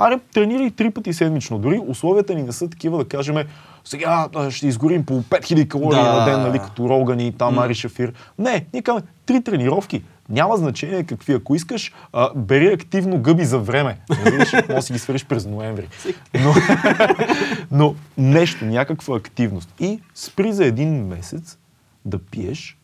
Аре, 0.00 0.18
тренирай 0.34 0.70
три 0.70 0.90
пъти 0.90 1.12
седмично. 1.12 1.58
Дори 1.58 1.80
условията 1.86 2.34
ни 2.34 2.42
не 2.42 2.52
са 2.52 2.70
такива 2.70 2.98
да 2.98 3.04
кажем, 3.04 3.36
сега 3.84 4.28
ще 4.50 4.66
изгорим 4.66 5.04
по 5.04 5.22
5000 5.22 5.68
калории 5.68 5.98
Да. 5.98 6.12
на 6.12 6.24
ден, 6.24 6.40
нали, 6.40 6.58
като 6.58 7.06
и 7.18 7.32
там 7.32 7.54
М. 7.54 7.64
Ари 7.64 7.74
Шафир. 7.74 8.12
Не, 8.38 8.66
ние 8.72 8.82
казваме 8.82 9.06
три 9.26 9.42
тренировки. 9.42 10.02
Няма 10.28 10.56
значение 10.56 11.04
какви. 11.04 11.32
Ако 11.32 11.54
искаш, 11.54 11.92
а, 12.12 12.34
бери 12.34 12.66
активно 12.66 13.18
гъби 13.18 13.44
за 13.44 13.58
време. 13.58 13.98
Може 14.24 14.62
да 14.62 14.82
си 14.82 14.92
ги 14.92 14.98
свършиш 14.98 15.26
през 15.26 15.46
ноември. 15.46 15.88
Но, 16.42 16.54
но 17.70 17.94
нещо, 18.18 18.64
някаква 18.64 19.16
активност. 19.16 19.74
И 19.80 20.00
спри 20.14 20.52
за 20.52 20.64
един 20.64 21.06
месец 21.06 21.58
да 22.04 22.18
пиеш, 22.18 22.77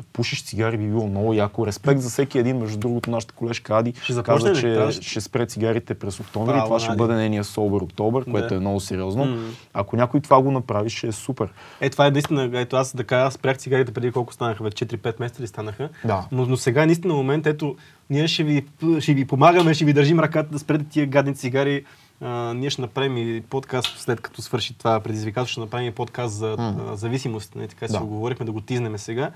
да 0.00 0.06
пушиш 0.12 0.44
цигари 0.44 0.76
би 0.76 0.86
било 0.86 1.06
много 1.06 1.32
яко. 1.34 1.66
Респект 1.66 2.00
за 2.00 2.10
всеки 2.10 2.38
един. 2.38 2.56
Между 2.58 2.78
другото, 2.78 3.10
нашата 3.10 3.34
колежка 3.34 3.78
Ади 3.78 3.92
Ще 4.02 4.22
каза, 4.22 4.54
че 4.54 4.60
Трябва- 4.62 4.92
ще 4.92 5.20
спре 5.20 5.46
цигарите 5.46 5.94
през 5.94 6.20
октомври. 6.20 6.52
Браво, 6.52 6.64
това 6.64 6.80
ще 6.80 6.88
Ади. 6.88 6.98
бъде 6.98 7.14
нейния 7.14 7.44
Sober 7.44 7.82
Октобър, 7.82 8.24
което 8.24 8.48
Да. 8.48 8.54
е 8.54 8.58
много 8.58 8.80
сериозно. 8.80 9.24
М. 9.24 9.38
Ако 9.74 9.96
някой 9.96 10.20
това 10.20 10.42
го 10.42 10.50
направи, 10.50 10.90
ще 10.90 11.06
е 11.06 11.12
супер. 11.12 11.48
Е, 11.80 11.90
това 11.90 12.06
е 12.06 12.10
наистина, 12.10 12.50
ето 12.54 12.76
аз 12.76 12.96
да 12.96 13.04
кажа, 13.04 13.30
спрях 13.30 13.58
цигарите 13.58 13.92
преди 13.92 14.12
колко 14.12 14.32
станаха, 14.32 14.64
вече 14.64 14.86
4-5 14.86 15.20
месеца 15.20 15.42
ли 15.42 15.46
станаха. 15.46 15.88
Да. 16.04 16.26
Но, 16.32 16.46
но 16.46 16.56
сега 16.56 16.86
наистина 16.86 17.14
момент, 17.14 17.46
ето, 17.46 17.76
ние 18.10 18.28
ще 18.28 18.44
ви, 18.44 18.64
ще 19.00 19.14
ви 19.14 19.24
помагаме, 19.24 19.74
ще 19.74 19.84
ви 19.84 19.92
държим 19.92 20.20
ръката 20.20 20.52
да 20.52 20.58
спрете 20.58 20.84
тия 20.84 21.06
гадни 21.06 21.34
цигари. 21.34 21.84
А, 22.22 22.54
ние 22.54 22.70
ще 22.70 22.82
направим 22.82 23.16
и 23.16 23.40
подкаст, 23.40 23.98
след 23.98 24.20
като 24.20 24.42
свърши 24.42 24.78
това 24.78 25.00
предизвикателство, 25.00 25.52
ще 25.52 25.60
направим 25.60 25.88
и 25.88 25.92
подкаст 25.92 26.34
за 26.34 26.56
а, 26.58 26.96
зависимост. 26.96 27.54
Не, 27.54 27.68
така 27.68 27.86
си 27.86 27.92
Да. 27.92 27.98
го 28.00 28.06
говорихме, 28.06 28.46
да 28.46 28.52
го 28.52 28.60
тизнем 28.60 28.98
сега. 28.98 29.30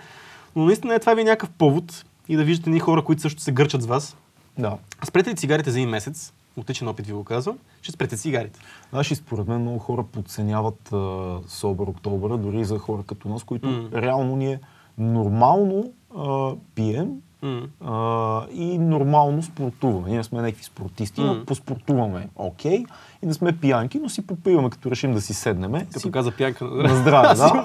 Но 0.57 0.65
наистина 0.65 0.95
е 0.95 0.99
това 0.99 1.15
ви 1.15 1.21
е 1.21 1.25
някакъв 1.25 1.51
повод 1.51 2.05
и 2.29 2.37
да 2.37 2.45
виждате 2.45 2.71
ни 2.71 2.81
хора, 2.81 3.05
които 3.05 3.23
също 3.23 3.43
се 3.43 3.53
гърчат 3.53 3.83
с 3.83 3.87
вас. 3.87 4.17
Да. 4.59 4.79
Спрете 5.05 5.31
ли 5.31 5.37
цигарите 5.37 5.71
за 5.71 5.79
един 5.79 5.91
месец, 5.91 6.33
отличен 6.57 6.89
опит 6.89 7.07
ви 7.07 7.13
го 7.13 7.25
казвам, 7.25 7.59
ще 7.83 7.93
спрете 7.93 8.17
цигарите. 8.17 8.61
Знаеш, 8.91 9.11
и 9.11 9.15
според 9.15 9.49
мен 9.49 9.61
много 9.61 9.79
хора 9.79 10.03
подценяват 10.03 10.93
а, 10.93 11.39
Собър 11.49 11.87
Октобъра, 11.87 12.39
дори 12.39 12.65
за 12.65 12.79
хора 12.79 13.03
като 13.07 13.29
нас, 13.29 13.45
които 13.45 13.69
М. 13.69 13.89
реално 13.95 14.37
ние 14.37 14.61
нормално 14.99 15.93
а, 16.17 16.53
пием 16.75 17.11
М. 17.45 17.63
а, 17.85 18.47
и 18.53 18.79
нормално 18.79 19.43
спортуваме. 19.43 20.11
Ние 20.11 20.25
сме 20.25 20.43
някакви 20.43 20.65
спортисти, 20.65 21.21
М. 21.21 21.27
но 21.27 21.45
поспортуваме 21.45 22.29
окей 22.37 22.85
и 23.23 23.27
не 23.27 23.35
сме 23.35 23.57
пиянки, 23.57 23.99
но 23.99 24.09
си 24.09 24.27
попиваме, 24.27 24.71
като 24.71 24.91
решим 24.91 25.15
да 25.15 25.21
си 25.21 25.35
седнеме. 25.35 25.87
Като 25.87 26.01
си 26.01 26.11
каза 26.13 26.31
пянка. 26.31 26.65
на 26.65 26.97
здраве, 26.97 27.35
да. 27.35 27.65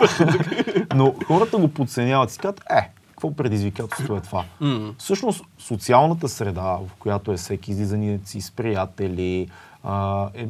но 0.95 1.15
хората 1.27 1.57
го 1.57 1.67
подценяват 1.67 2.29
и 2.29 2.33
си 2.33 2.39
казват, 2.39 2.63
е, 2.69 2.91
какво 3.09 3.35
предизвикателство 3.35 4.15
е 4.15 4.21
това? 4.21 4.45
М. 4.59 4.93
Всъщност, 4.97 5.45
социалната 5.57 6.29
среда, 6.29 6.61
в 6.61 6.89
която 6.99 7.31
е 7.31 7.37
всеки 7.37 7.71
излизания 7.71 8.19
си 8.25 8.41
с 8.41 8.51
приятели, 8.51 9.47
а, 9.83 10.27
е, 10.33 10.47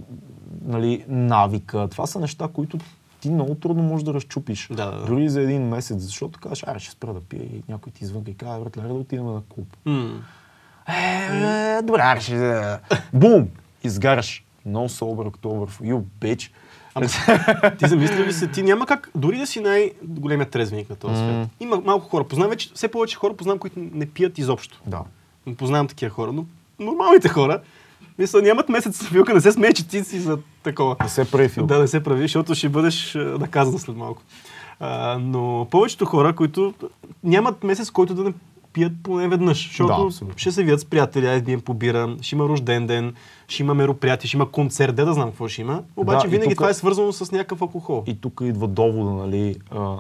нали, 0.66 1.06
навика, 1.08 1.88
това 1.92 2.06
са 2.06 2.20
неща, 2.20 2.48
които 2.54 2.78
ти 3.20 3.30
много 3.30 3.56
трудно 3.56 3.84
можеш 3.84 4.06
да 4.06 4.14
разчупиш. 4.14 4.68
Да, 4.72 4.92
да. 4.92 5.06
Дори 5.06 5.30
за 5.30 5.42
един 5.42 5.68
месец, 5.68 6.02
защото 6.02 6.40
казваш, 6.40 6.64
аре, 6.68 6.80
ще 6.80 6.92
спра 6.92 7.14
да 7.14 7.22
пия 7.22 7.44
и 7.44 7.64
някой 7.70 7.92
ти 7.92 8.04
извънка 8.04 8.32
и 8.32 8.34
казва, 8.34 8.60
братле, 8.60 8.82
да 8.82 8.94
отидем 8.94 9.26
на 9.26 9.42
клуб. 9.50 9.78
М. 9.86 10.22
Е, 10.88 11.82
добре, 11.84 12.02
аре, 12.02 12.22
ще... 12.22 12.78
Бум! 13.14 13.48
Изгаряш. 13.84 14.46
No 14.68 14.88
sober 14.88 15.30
October 15.32 15.70
for 15.70 15.82
you, 15.82 16.04
bitch. 16.22 16.52
Ама, 16.96 17.08
ти 17.78 17.88
замисля 17.88 18.26
ли 18.26 18.34
се, 18.34 18.48
ти 18.48 18.64
няма 18.64 18.86
как, 18.86 19.10
дори 19.16 19.38
да 19.38 19.48
си 19.48 19.60
най-големият 19.60 20.52
трезвеник 20.52 20.90
на 20.90 20.96
този 20.96 21.16
свет. 21.16 21.36
М. 21.36 21.48
Има 21.60 21.82
малко 21.86 22.10
хора, 22.10 22.24
познавам 22.24 22.50
вече, 22.50 22.70
все 22.74 22.88
повече 22.88 23.16
хора 23.16 23.34
познавам, 23.34 23.60
които 23.60 23.80
не 23.80 24.06
пият 24.06 24.38
изобщо. 24.38 24.82
Да. 24.86 25.02
Познавам 25.58 25.88
такива 25.88 26.12
хора, 26.12 26.32
но 26.32 26.46
нормалните 26.80 27.30
хора, 27.30 27.62
мисля, 28.20 28.42
нямат 28.42 28.70
месец 28.70 29.04
филка, 29.04 29.34
не 29.34 29.42
се 29.42 29.52
смее, 29.52 29.74
че 29.74 29.88
ти 29.88 30.04
си 30.04 30.20
за 30.20 30.38
такова. 30.64 30.96
Не 31.04 31.10
се 31.10 31.32
прави 31.32 31.50
филм. 31.50 31.68
Да, 31.68 31.80
не 31.80 31.88
се 31.88 32.04
прави, 32.04 32.22
защото 32.22 32.56
ще 32.56 32.70
бъдеш 32.70 33.16
наказан 33.16 33.80
след 33.80 33.96
малко. 33.96 34.22
А, 34.80 35.18
но 35.18 35.68
повечето 35.72 36.06
хора, 36.06 36.36
които 36.36 36.74
нямат 37.24 37.64
месец, 37.64 37.92
който 37.92 38.14
да 38.16 38.24
не 38.24 38.34
пият 38.74 38.94
поне 39.04 39.28
веднъж, 39.28 39.58
Да, 39.60 39.68
защото 39.70 40.06
абсолютно. 40.06 40.38
ще 40.38 40.52
се 40.52 40.64
видят 40.64 40.80
с 40.80 40.86
приятели, 40.86 41.28
айде 41.28 41.42
да 41.42 41.52
им 41.52 41.62
побира, 41.62 42.16
ще 42.22 42.36
има 42.36 42.46
рожден 42.46 42.88
ден, 42.88 43.14
ще 43.48 43.64
има 43.64 43.74
мероприятие, 43.74 44.28
ще 44.28 44.38
има 44.38 44.52
концерт, 44.52 44.96
де 44.96 45.06
да 45.06 45.14
знам 45.14 45.30
какво 45.30 45.48
ще 45.48 45.62
има. 45.62 45.84
Обаче 45.96 46.28
Да, 46.28 46.32
винаги 46.32 46.50
тук- 46.50 46.58
това 46.58 46.70
е 46.70 46.74
свързано 46.74 47.14
с 47.14 47.32
някакъв 47.32 47.62
алкохол. 47.62 48.04
И 48.08 48.22
тук 48.22 48.42
идва 48.44 48.68
довода, 48.68 49.12
нали, 49.12 49.56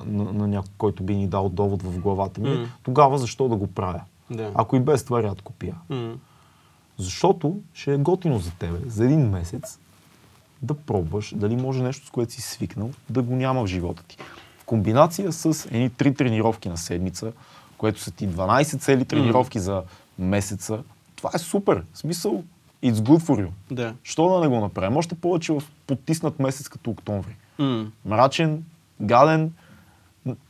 на, 0.05 0.33
на 0.33 0.47
някой, 0.47 0.71
който 0.77 1.03
би 1.03 1.15
ни 1.15 1.27
дал 1.27 1.49
довод 1.49 1.83
в 1.83 1.99
главата 1.99 2.41
ми. 2.41 2.49
М. 2.49 2.65
Тогава 2.83 3.17
защо 3.17 3.47
да 3.47 3.55
го 3.55 3.67
правя? 3.67 4.01
Да. 4.31 4.51
Ако 4.55 4.75
и 4.75 4.79
без 4.79 5.03
това 5.03 5.23
рядко 5.23 5.53
пия. 5.53 5.75
М. 5.89 6.13
Защото 6.99 7.59
ще 7.73 7.93
е 7.93 7.97
готино 7.97 8.39
за 8.39 8.51
тебе 8.51 8.79
за 8.87 9.05
един 9.05 9.29
месец 9.29 9.79
да 10.61 10.73
пробваш 10.73 11.33
дали 11.35 11.55
може 11.55 11.83
нещо, 11.83 12.07
с 12.07 12.09
което 12.09 12.33
си 12.33 12.41
свикнал, 12.41 12.91
да 13.09 13.21
го 13.21 13.35
няма 13.35 13.63
в 13.63 13.67
живота 13.67 14.03
ти. 14.07 14.17
В 14.59 14.65
комбинация 14.65 15.31
с 15.31 15.65
едни 15.71 15.89
три 15.89 16.13
тренировки 16.13 16.69
на 16.69 16.77
седмица, 16.77 17.31
което 17.77 18.01
са 18.01 18.11
ти 18.11 18.29
12 18.29 18.79
цели 18.79 19.05
тренировки 19.05 19.59
за 19.59 19.83
месеца, 20.19 20.83
това 21.15 21.31
е 21.35 21.37
супер. 21.37 21.83
В 21.93 21.97
смисъл, 21.97 22.43
it's 22.83 22.93
good 22.93 23.19
for 23.19 23.45
you. 23.45 23.49
Да. 23.71 23.93
Що 24.03 24.29
да 24.29 24.39
не 24.39 24.47
го 24.47 24.59
направим? 24.59 24.97
Още 24.97 25.15
повече 25.15 25.53
в 25.53 25.63
потиснат 25.87 26.39
месец 26.39 26.69
като 26.69 26.89
октомври. 26.89 27.35
М. 27.59 27.91
Мрачен, 28.05 28.63
гаден, 29.01 29.51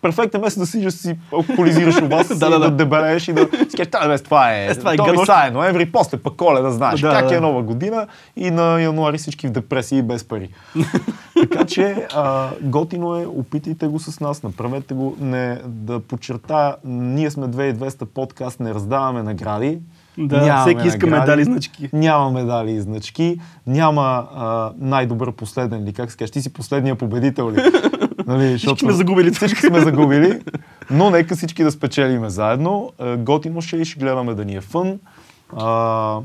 перфектен 0.02 0.42
месец 0.42 0.60
да 0.60 0.66
си 0.66 0.82
да 0.82 0.92
си 0.92 1.16
алкохолизираш 1.34 1.96
у 2.02 2.08
вас, 2.08 2.28
Да, 2.28 2.36
да, 2.36 2.40
да, 2.40 2.50
да, 2.50 2.60
да. 2.60 2.70
да 2.70 2.76
дебелееш 2.76 3.28
и 3.28 3.34
да 3.34 3.42
си 3.42 3.78
кажеш, 3.78 3.92
«Та, 3.92 4.08
бе, 4.08 4.18
това 4.18 4.54
е, 4.54 4.68
Е, 4.68 4.76
това 4.76 4.94
е 4.94 4.98
то 4.98 5.04
гадно. 5.04 5.22
ми 5.22 5.26
са 5.26 5.44
е 5.48 5.52
ноември, 5.52 5.92
после 5.92 6.18
пък 6.18 6.36
коледа, 6.36 6.72
знаеш, 6.72 7.02
Да, 7.02 7.10
как 7.10 7.28
да. 7.28 7.36
е 7.36 7.40
нова 7.40 7.62
година 7.64 8.08
и 8.36 8.52
на 8.52 8.82
януари 8.82 9.18
всички 9.18 9.48
в 9.48 9.52
депресии 9.52 9.98
и 9.98 10.02
без 10.02 10.24
пари. 10.24 10.50
така 11.42 11.66
че 11.66 12.08
а, 12.16 12.50
готино 12.62 13.16
е, 13.16 13.26
опитайте 13.26 13.88
го 13.88 14.00
с 14.00 14.20
нас, 14.20 14.44
направете 14.44 14.94
го, 14.94 15.18
не, 15.20 15.58
да 15.66 16.00
подчертая, 16.00 16.76
ние 16.86 17.32
сме 17.32 17.46
2200 17.46 18.06
подкаст, 18.06 18.60
не 18.60 18.74
раздаваме 18.74 19.24
награди. 19.24 19.80
Да, 20.18 20.42
Нямаме 20.42 20.62
всеки 20.62 20.88
иска 20.88 21.08
награди, 21.08 21.20
медали 21.22 21.42
и 21.42 21.46
значки. 21.46 21.90
Няма 21.94 22.32
медали 22.32 22.72
и 22.72 22.82
значки, 22.82 23.40
няма 23.68 24.28
а, 24.36 24.72
най-добър 24.78 25.32
последен 25.32 25.84
ли, 25.84 25.94
как 25.94 26.12
се 26.12 26.18
каже, 26.18 26.32
ти 26.32 26.42
си 26.42 26.54
последния 26.54 26.96
победител 26.96 27.52
ли? 27.52 27.56
Нали, 28.30 28.58
Всички 28.58 28.80
сме 28.80 28.94
загубили. 28.94 29.32
Всички 29.32 29.62
сме 29.62 29.80
загубили, 29.82 30.40
но 30.92 31.10
нека 31.10 31.36
всички 31.36 31.64
да 31.64 31.72
спечелиме 31.72 32.30
заедно. 32.30 32.92
А, 33.00 33.18
Готино 33.18 33.62
ще 33.62 33.78
е 33.78 33.80
и 33.80 33.86
ще 33.86 34.00
гледаме 34.00 34.34
да 34.34 34.46
ни 34.46 34.56
е 34.56 34.62
фън. 34.62 35.00
А, 35.58 36.20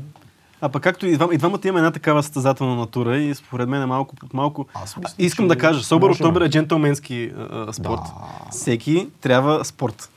А 0.61 0.69
пък 0.69 0.83
както 0.83 1.07
и, 1.07 1.13
двама, 1.13 1.33
и 1.33 1.37
двамата 1.37 1.59
имаме 1.63 1.79
една 1.79 1.91
такава 1.91 2.23
състезателна 2.23 2.75
натура 2.75 3.17
и 3.17 3.35
според 3.35 3.69
мен 3.69 3.81
е 3.81 3.85
малко, 3.85 4.15
малко... 4.33 4.65
Аз 4.73 4.97
мисля, 4.97 5.13
Искам 5.17 5.47
да 5.47 5.57
кажа, 5.57 5.83
Собър. 5.83 6.09
Октобър 6.09 6.41
е 6.41 6.49
джентълменски 6.49 7.31
а, 7.51 7.73
спорт. 7.73 8.01
Да. 8.01 8.49
Всеки 8.51 9.07
трябва 9.21 9.65
спорт. 9.65 10.09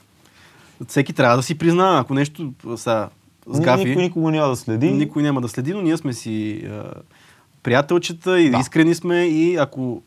Всеки 0.87 1.13
трябва 1.13 1.37
да 1.37 1.43
си 1.43 1.57
признава, 1.57 1.99
ако 1.99 2.13
нещо 2.13 2.53
са 2.75 3.09
с 3.47 3.59
гафи, 3.59 3.85
никой 3.85 4.03
никога 4.03 4.31
няма 4.31 4.47
да 4.47 4.55
следи. 4.55 4.91
никой 4.91 5.23
няма 5.23 5.41
да 5.41 5.47
следи, 5.47 5.73
но 5.73 5.81
ние 5.81 5.97
сме 5.97 6.13
си 6.13 6.65
а, 6.65 6.83
приятелчета 7.63 8.41
и 8.41 8.49
Да. 8.49 8.57
искрени 8.57 8.95
сме 8.95 9.15
и 9.17 9.55
ако 9.55 10.01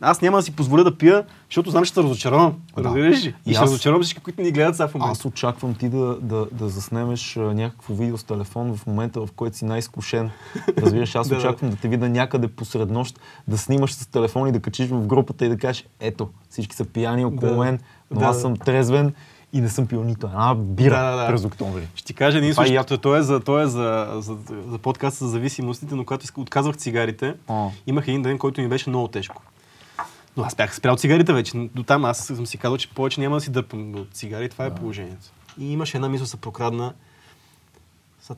аз 0.00 0.20
няма 0.20 0.36
да 0.38 0.42
си 0.42 0.52
позволя 0.52 0.84
да 0.84 0.98
пия, 0.98 1.24
защото 1.48 1.70
знам, 1.70 1.82
че 1.82 1.88
ще 1.88 1.94
се 1.94 2.02
разочаровам. 2.02 2.54
Да. 2.76 2.84
Разбираш 2.84 3.24
ли? 3.24 3.28
И, 3.28 3.50
И 3.50 3.54
ще 3.54 3.62
аз- 3.62 3.62
разочаровам 3.62 4.02
всички, 4.02 4.20
които 4.20 4.42
ни 4.42 4.52
гледат 4.52 4.76
сега 4.76 4.88
в 4.88 4.94
момента. 4.94 5.12
Аз 5.12 5.24
очаквам 5.24 5.74
ти 5.74 5.88
да, 5.88 6.18
да, 6.20 6.46
да 6.52 6.68
заснемеш 6.68 7.36
някакво 7.36 7.94
видео 7.94 8.18
с 8.18 8.24
телефон 8.24 8.76
в 8.76 8.86
момента, 8.86 9.20
в 9.20 9.32
който 9.32 9.56
си 9.56 9.64
най-изкушен. 9.64 10.30
Разбираш, 10.78 11.14
аз 11.14 11.28
Да, 11.28 11.36
очаквам 11.36 11.70
да 11.70 11.76
те 11.76 11.88
видя 11.88 12.08
някъде 12.08 12.48
посред 12.48 12.90
нощ, 12.90 13.20
да 13.48 13.58
снимаш 13.58 13.92
с 13.92 14.06
телефон 14.06 14.48
и 14.48 14.52
да 14.52 14.60
качиш 14.60 14.88
в 14.88 15.06
групата 15.06 15.46
и 15.46 15.48
да 15.48 15.58
кажеш, 15.58 15.84
ето, 16.00 16.28
всички 16.50 16.76
са 16.76 16.84
пияни 16.84 17.24
около 17.24 17.52
Да. 17.52 17.58
мен, 17.58 17.78
но 18.10 18.20
Да, 18.20 18.26
аз 18.26 18.40
съм 18.40 18.56
трезвен 18.56 19.14
и 19.52 19.60
не 19.60 19.68
съм 19.68 19.86
пил 19.86 20.04
нито 20.04 20.26
една 20.26 20.54
бира 20.54 20.96
Да, 20.96 21.10
да, 21.10 21.16
да. 21.16 21.26
през 21.26 21.44
октомври. 21.44 21.88
Ще 21.94 22.06
ти 22.06 22.14
кажа 22.14 22.38
един 22.38 22.50
е 22.50 22.54
случай. 22.54 22.74
яко. 22.74 22.96
Той 22.98 23.18
е 23.18 23.22
за, 23.22 23.40
той 23.40 23.62
е 23.62 23.66
за, 23.66 24.08
за, 24.14 24.36
за 24.68 24.78
подкаст 24.78 25.18
за 25.18 25.28
зависимостите, 25.28 25.94
но 25.94 26.04
когато 26.04 26.26
отказвах 26.36 26.76
цигарите, 26.76 27.34
А. 27.48 27.66
имах 27.86 28.08
един 28.08 28.22
ден, 28.22 28.38
който 28.38 28.60
ми 28.60 28.68
беше 28.68 28.90
много 28.90 29.08
тежко. 29.08 29.42
Но 30.36 30.44
аз 30.44 30.54
бях 30.54 30.76
спрял 30.76 30.96
цигарите 30.96 31.32
вече. 31.32 31.68
До 31.74 31.82
там 31.82 32.04
аз 32.04 32.18
съм 32.26 32.46
си 32.46 32.58
казал, 32.58 32.76
че 32.78 32.90
повече 32.90 33.20
няма 33.20 33.36
да 33.36 33.40
си 33.40 33.50
дърпам 33.50 33.94
от 33.94 34.08
цигари. 34.14 34.48
Това 34.48 34.66
е 34.66 34.74
положението. 34.74 35.26
И 35.58 35.72
имаше 35.72 35.96
една 35.96 36.08
мисъл 36.08 36.26
се 36.26 36.36
прокрадна. 36.36 36.94
Са, 38.20 38.36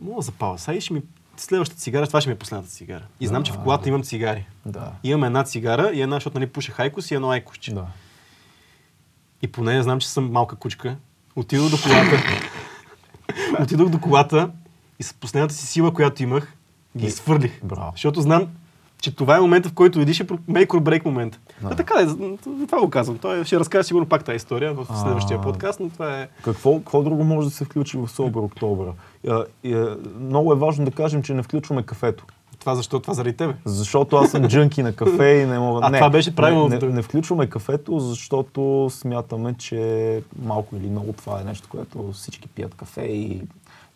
мога 0.00 0.16
да 0.16 0.22
запаля. 0.22 0.58
Сега 0.58 0.76
и 0.76 0.80
ще 0.80 0.92
ми... 0.92 1.02
Следващата 1.36 1.80
цигара, 1.80 2.06
това 2.06 2.20
ще 2.20 2.30
ми 2.30 2.34
е 2.34 2.38
последната 2.38 2.70
цигара. 2.72 3.04
И 3.20 3.26
знам, 3.26 3.42
че 3.42 3.52
в 3.52 3.58
колата 3.58 3.88
имам 3.88 4.02
цигари. 4.02 4.46
Да. 4.66 4.92
Имам 5.04 5.24
една 5.24 5.44
цигара 5.44 5.90
и 5.94 6.02
една, 6.02 6.16
защото 6.16 6.38
нали 6.38 6.46
пуша 6.50 6.72
хайкос 6.72 7.10
и 7.10 7.14
едно 7.14 7.30
айкосче. 7.30 7.74
Да. 7.74 7.86
И 9.42 9.46
поне 9.48 9.82
знам, 9.82 10.00
че 10.00 10.08
съм 10.08 10.32
малка 10.32 10.56
кучка. 10.56 10.96
Отидох 11.36 11.70
до 11.70 11.76
колата. 11.82 12.22
Отидох 13.62 13.88
до 13.88 14.00
колата 14.00 14.50
и 14.98 15.02
с 15.02 15.14
последната 15.14 15.54
си 15.54 15.66
сила, 15.66 15.94
която 15.94 16.22
имах, 16.22 16.56
ги 16.96 17.04
И- 17.04 17.08
изхвърлих. 17.08 17.64
Браво. 17.64 17.92
Защото 17.94 18.20
знам, 18.20 18.48
че 19.00 19.16
това 19.16 19.36
е 19.36 19.40
момента, 19.40 19.68
в 19.68 19.72
който 19.72 20.00
едиш 20.00 20.20
е 20.20 20.24
make 20.24 20.66
or 20.66 20.80
break 20.80 21.04
момент. 21.04 21.40
Да. 21.62 21.76
Така 21.76 21.94
е, 22.00 22.06
това 22.66 22.80
го 22.80 22.90
казвам. 22.90 23.18
Той 23.18 23.44
ще 23.44 23.60
разкаже 23.60 23.88
сигурно 23.88 24.06
пак 24.06 24.24
тази 24.24 24.36
история 24.36 24.74
в 24.74 24.86
следващия 25.02 25.40
подкаст, 25.40 25.80
но 25.80 25.88
това 25.88 26.20
е... 26.20 26.28
Какво, 26.44 26.78
какво 26.78 27.02
друго 27.02 27.24
може 27.24 27.48
да 27.48 27.54
се 27.54 27.64
включи 27.64 27.96
в 27.98 28.08
Собър 28.08 28.42
а, 29.28 29.44
много 30.20 30.52
е 30.52 30.56
важно 30.56 30.84
да 30.84 30.90
кажем, 30.90 31.22
че 31.22 31.34
не 31.34 31.42
включваме 31.42 31.82
кафето. 31.82 32.24
Това 32.60 32.74
защо? 32.74 33.00
Това 33.00 33.14
заради 33.14 33.36
тебе. 33.36 33.54
Защото 33.64 34.16
аз 34.16 34.30
съм 34.30 34.48
джънки 34.48 34.82
на 34.82 34.92
кафе 34.92 35.28
и 35.28 35.46
не 35.46 35.58
мога... 35.58 35.80
А 35.86 35.90
не, 35.90 35.98
това 35.98 36.10
беше 36.10 36.36
правилното. 36.36 36.86
Не, 36.86 36.88
не, 36.88 36.94
не 36.94 37.02
включваме 37.02 37.46
кафето, 37.46 37.98
защото 37.98 38.90
смятаме, 38.90 39.54
че 39.54 40.22
малко 40.42 40.76
или 40.76 40.90
много 40.90 41.12
това 41.12 41.40
е 41.40 41.44
нещо, 41.44 41.68
което 41.70 42.12
всички 42.12 42.48
пият 42.48 42.74
кафе 42.74 43.02
и 43.02 43.42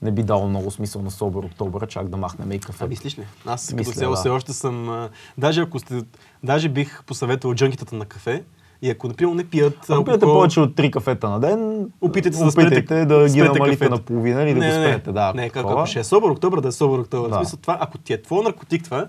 не 0.04 0.11
би 0.11 0.23
дало 0.23 0.49
много 0.49 0.70
смисъл 0.70 1.02
на 1.02 1.11
Собър 1.11 1.44
Октобъра, 1.44 1.87
чак 1.87 2.08
да 2.08 2.16
махнем 2.16 2.52
и 2.52 2.56
А 2.56 2.58
кафе. 2.58 2.87
мислиш 2.87 3.18
ли? 3.18 3.23
Аз 3.46 3.66
като 3.66 3.76
Мисля, 3.76 3.92
цяло 3.92 4.11
да. 4.11 4.16
все 4.16 4.28
още 4.28 4.52
съм... 4.52 4.88
а, 4.90 5.08
Даже 5.38 5.61
ако 5.61 5.78
сте... 5.78 6.02
Даже 6.42 6.68
бих 6.68 7.04
посъветвал 7.04 7.54
джънкитата 7.54 7.96
на 7.96 8.04
кафе 8.04 8.42
и 8.82 8.90
ако, 8.90 9.08
например, 9.08 9.32
не 9.32 9.44
пият 9.44 9.78
Ако 9.82 10.04
пиете 10.04 10.20
алкохол- 10.20 10.32
повече 10.32 10.61
от 10.61 10.70
3 10.70 10.90
кафета 10.90 11.28
на 11.28 11.40
ден, 11.40 11.88
Опитайте 12.00 12.37
се 12.37 12.42
да 12.42 12.49
опитайте 12.49 12.76
спрете- 12.87 13.04
да 13.06 13.28
ги 13.28 13.42
намалите 13.42 13.88
на 13.88 13.99
половина 13.99 14.42
или 14.42 14.54
да 14.54 14.61
не, 14.61 14.66
го 14.68 14.78
не, 14.78 14.84
спрете. 14.84 15.12
Да, 15.12 15.32
не, 15.34 15.50
как, 15.50 15.64
ако 15.64 15.87
ще 15.87 15.99
е 15.99 16.04
собър 16.04 16.30
октомвр, 16.30 16.61
да 16.61 16.68
е 16.68 16.73
собър 16.73 16.99
октомвр. 16.99 17.28
Да. 17.28 17.34
В 17.34 17.38
смисъл 17.38 17.58
това, 17.58 17.78
ако 17.80 17.99
ти 17.99 18.12
е 18.12 18.23
твой 18.23 18.42
наркотик 18.42 18.84
това, 18.84 19.06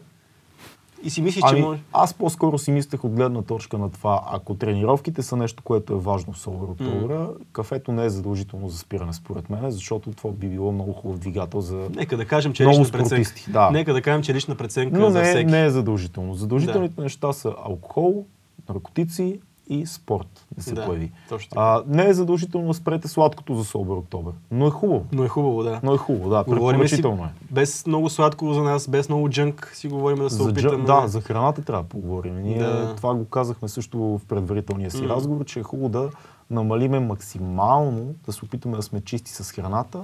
и 1.05 1.09
си 1.09 1.21
мислиш, 1.21 1.43
Ами, 1.47 1.59
че 1.59 1.65
може... 1.65 1.79
аз 1.93 2.13
по-скоро 2.13 2.57
си 2.57 2.71
мислех 2.71 3.03
от 3.03 3.12
гледна 3.12 3.41
точка 3.41 3.77
на 3.77 3.91
това, 3.91 4.21
ако 4.31 4.55
тренировките 4.55 5.24
са 5.24 5.38
нещо, 5.38 5.63
което 5.63 5.93
е 5.93 5.97
важно 5.97 6.33
в 6.33 6.47
Октобъра, 6.47 7.29
кафето 7.51 7.91
не 7.91 8.05
е 8.05 8.09
задължително 8.09 8.69
за 8.69 8.77
спиране 8.77 9.13
според 9.13 9.50
мен, 9.50 9.71
защото 9.71 10.12
това 10.12 10.31
би 10.31 10.47
било 10.47 10.71
много 10.71 10.93
хубав 10.93 11.19
двигател 11.19 11.62
за... 11.62 11.89
Нека 11.95 12.17
да 12.17 12.25
кажем, 12.25 12.53
че 12.53 12.63
е 12.63 12.65
много 12.65 12.81
лична 12.81 13.05
спортисти, 13.05 13.51
да. 13.51 13.71
Нека 13.71 13.93
да 13.93 14.01
кажем, 14.01 14.24
че 14.24 14.33
лична 14.33 14.55
преценка 14.55 15.00
Но 15.00 15.09
за 15.09 15.19
не, 15.19 15.25
всеки. 15.25 15.51
не 15.51 15.65
е 15.65 15.69
задължително. 15.69 16.33
Задължителните 16.33 17.01
неща 17.01 17.33
са 17.33 17.55
алкохол, 17.65 18.25
наркотици 18.69 19.39
и 19.69 19.86
спорт 19.86 20.45
да 20.51 20.63
се 20.63 20.74
Да, 20.74 20.86
появи. 20.86 21.12
точно 21.29 21.50
така. 21.50 21.62
А, 21.62 21.84
не 21.88 22.05
е 22.05 22.13
задължително 22.13 22.67
да 22.67 22.74
спрете 22.74 23.07
сладкото 23.07 23.55
за 23.55 23.65
Собър 23.65 23.95
Октобър, 23.95 24.34
но 24.51 24.67
е 24.67 24.72
хубаво. 24.72 25.05
Но 25.12 25.24
е 25.24 25.27
хубаво, 25.27 25.63
да. 25.63 25.79
Но 25.84 25.93
е 25.93 25.98
хубаво, 25.98 26.29
да, 26.29 26.43
Говорим 26.45 26.88
си 26.88 27.01
е. 27.01 27.12
без 27.51 27.86
много 27.86 28.10
сладко 28.10 28.53
за 28.53 28.63
нас, 28.63 28.88
без 28.88 29.10
много 29.10 29.29
джънк, 29.29 29.72
си 29.74 29.88
говорим 29.88 30.17
да 30.17 30.29
се 30.29 30.36
За, 30.36 30.43
опитаме. 30.43 30.77
джа- 30.77 31.01
да, 31.01 31.07
за 31.07 31.22
храната 31.22 31.62
трябва 31.62 31.84
да 31.84 31.89
поговорим. 31.89 32.36
Ние 32.38 32.57
Да. 32.60 32.93
това 32.95 33.13
го 33.13 33.25
казахме 33.25 33.67
също 33.67 33.98
в 34.00 34.22
предварителния 34.25 34.91
си 34.91 35.01
М. 35.01 35.07
разговор, 35.07 35.45
че 35.45 35.60
е 35.60 35.63
хубаво 35.63 35.89
да 35.89 36.10
намалиме 36.50 37.00
максимално, 37.00 38.01
да 38.25 38.34
се 38.34 38.45
опитаме 38.45 38.75
да 38.75 38.84
сме 38.84 39.01
чисти 39.01 39.31
с 39.34 39.51
храната, 39.51 40.00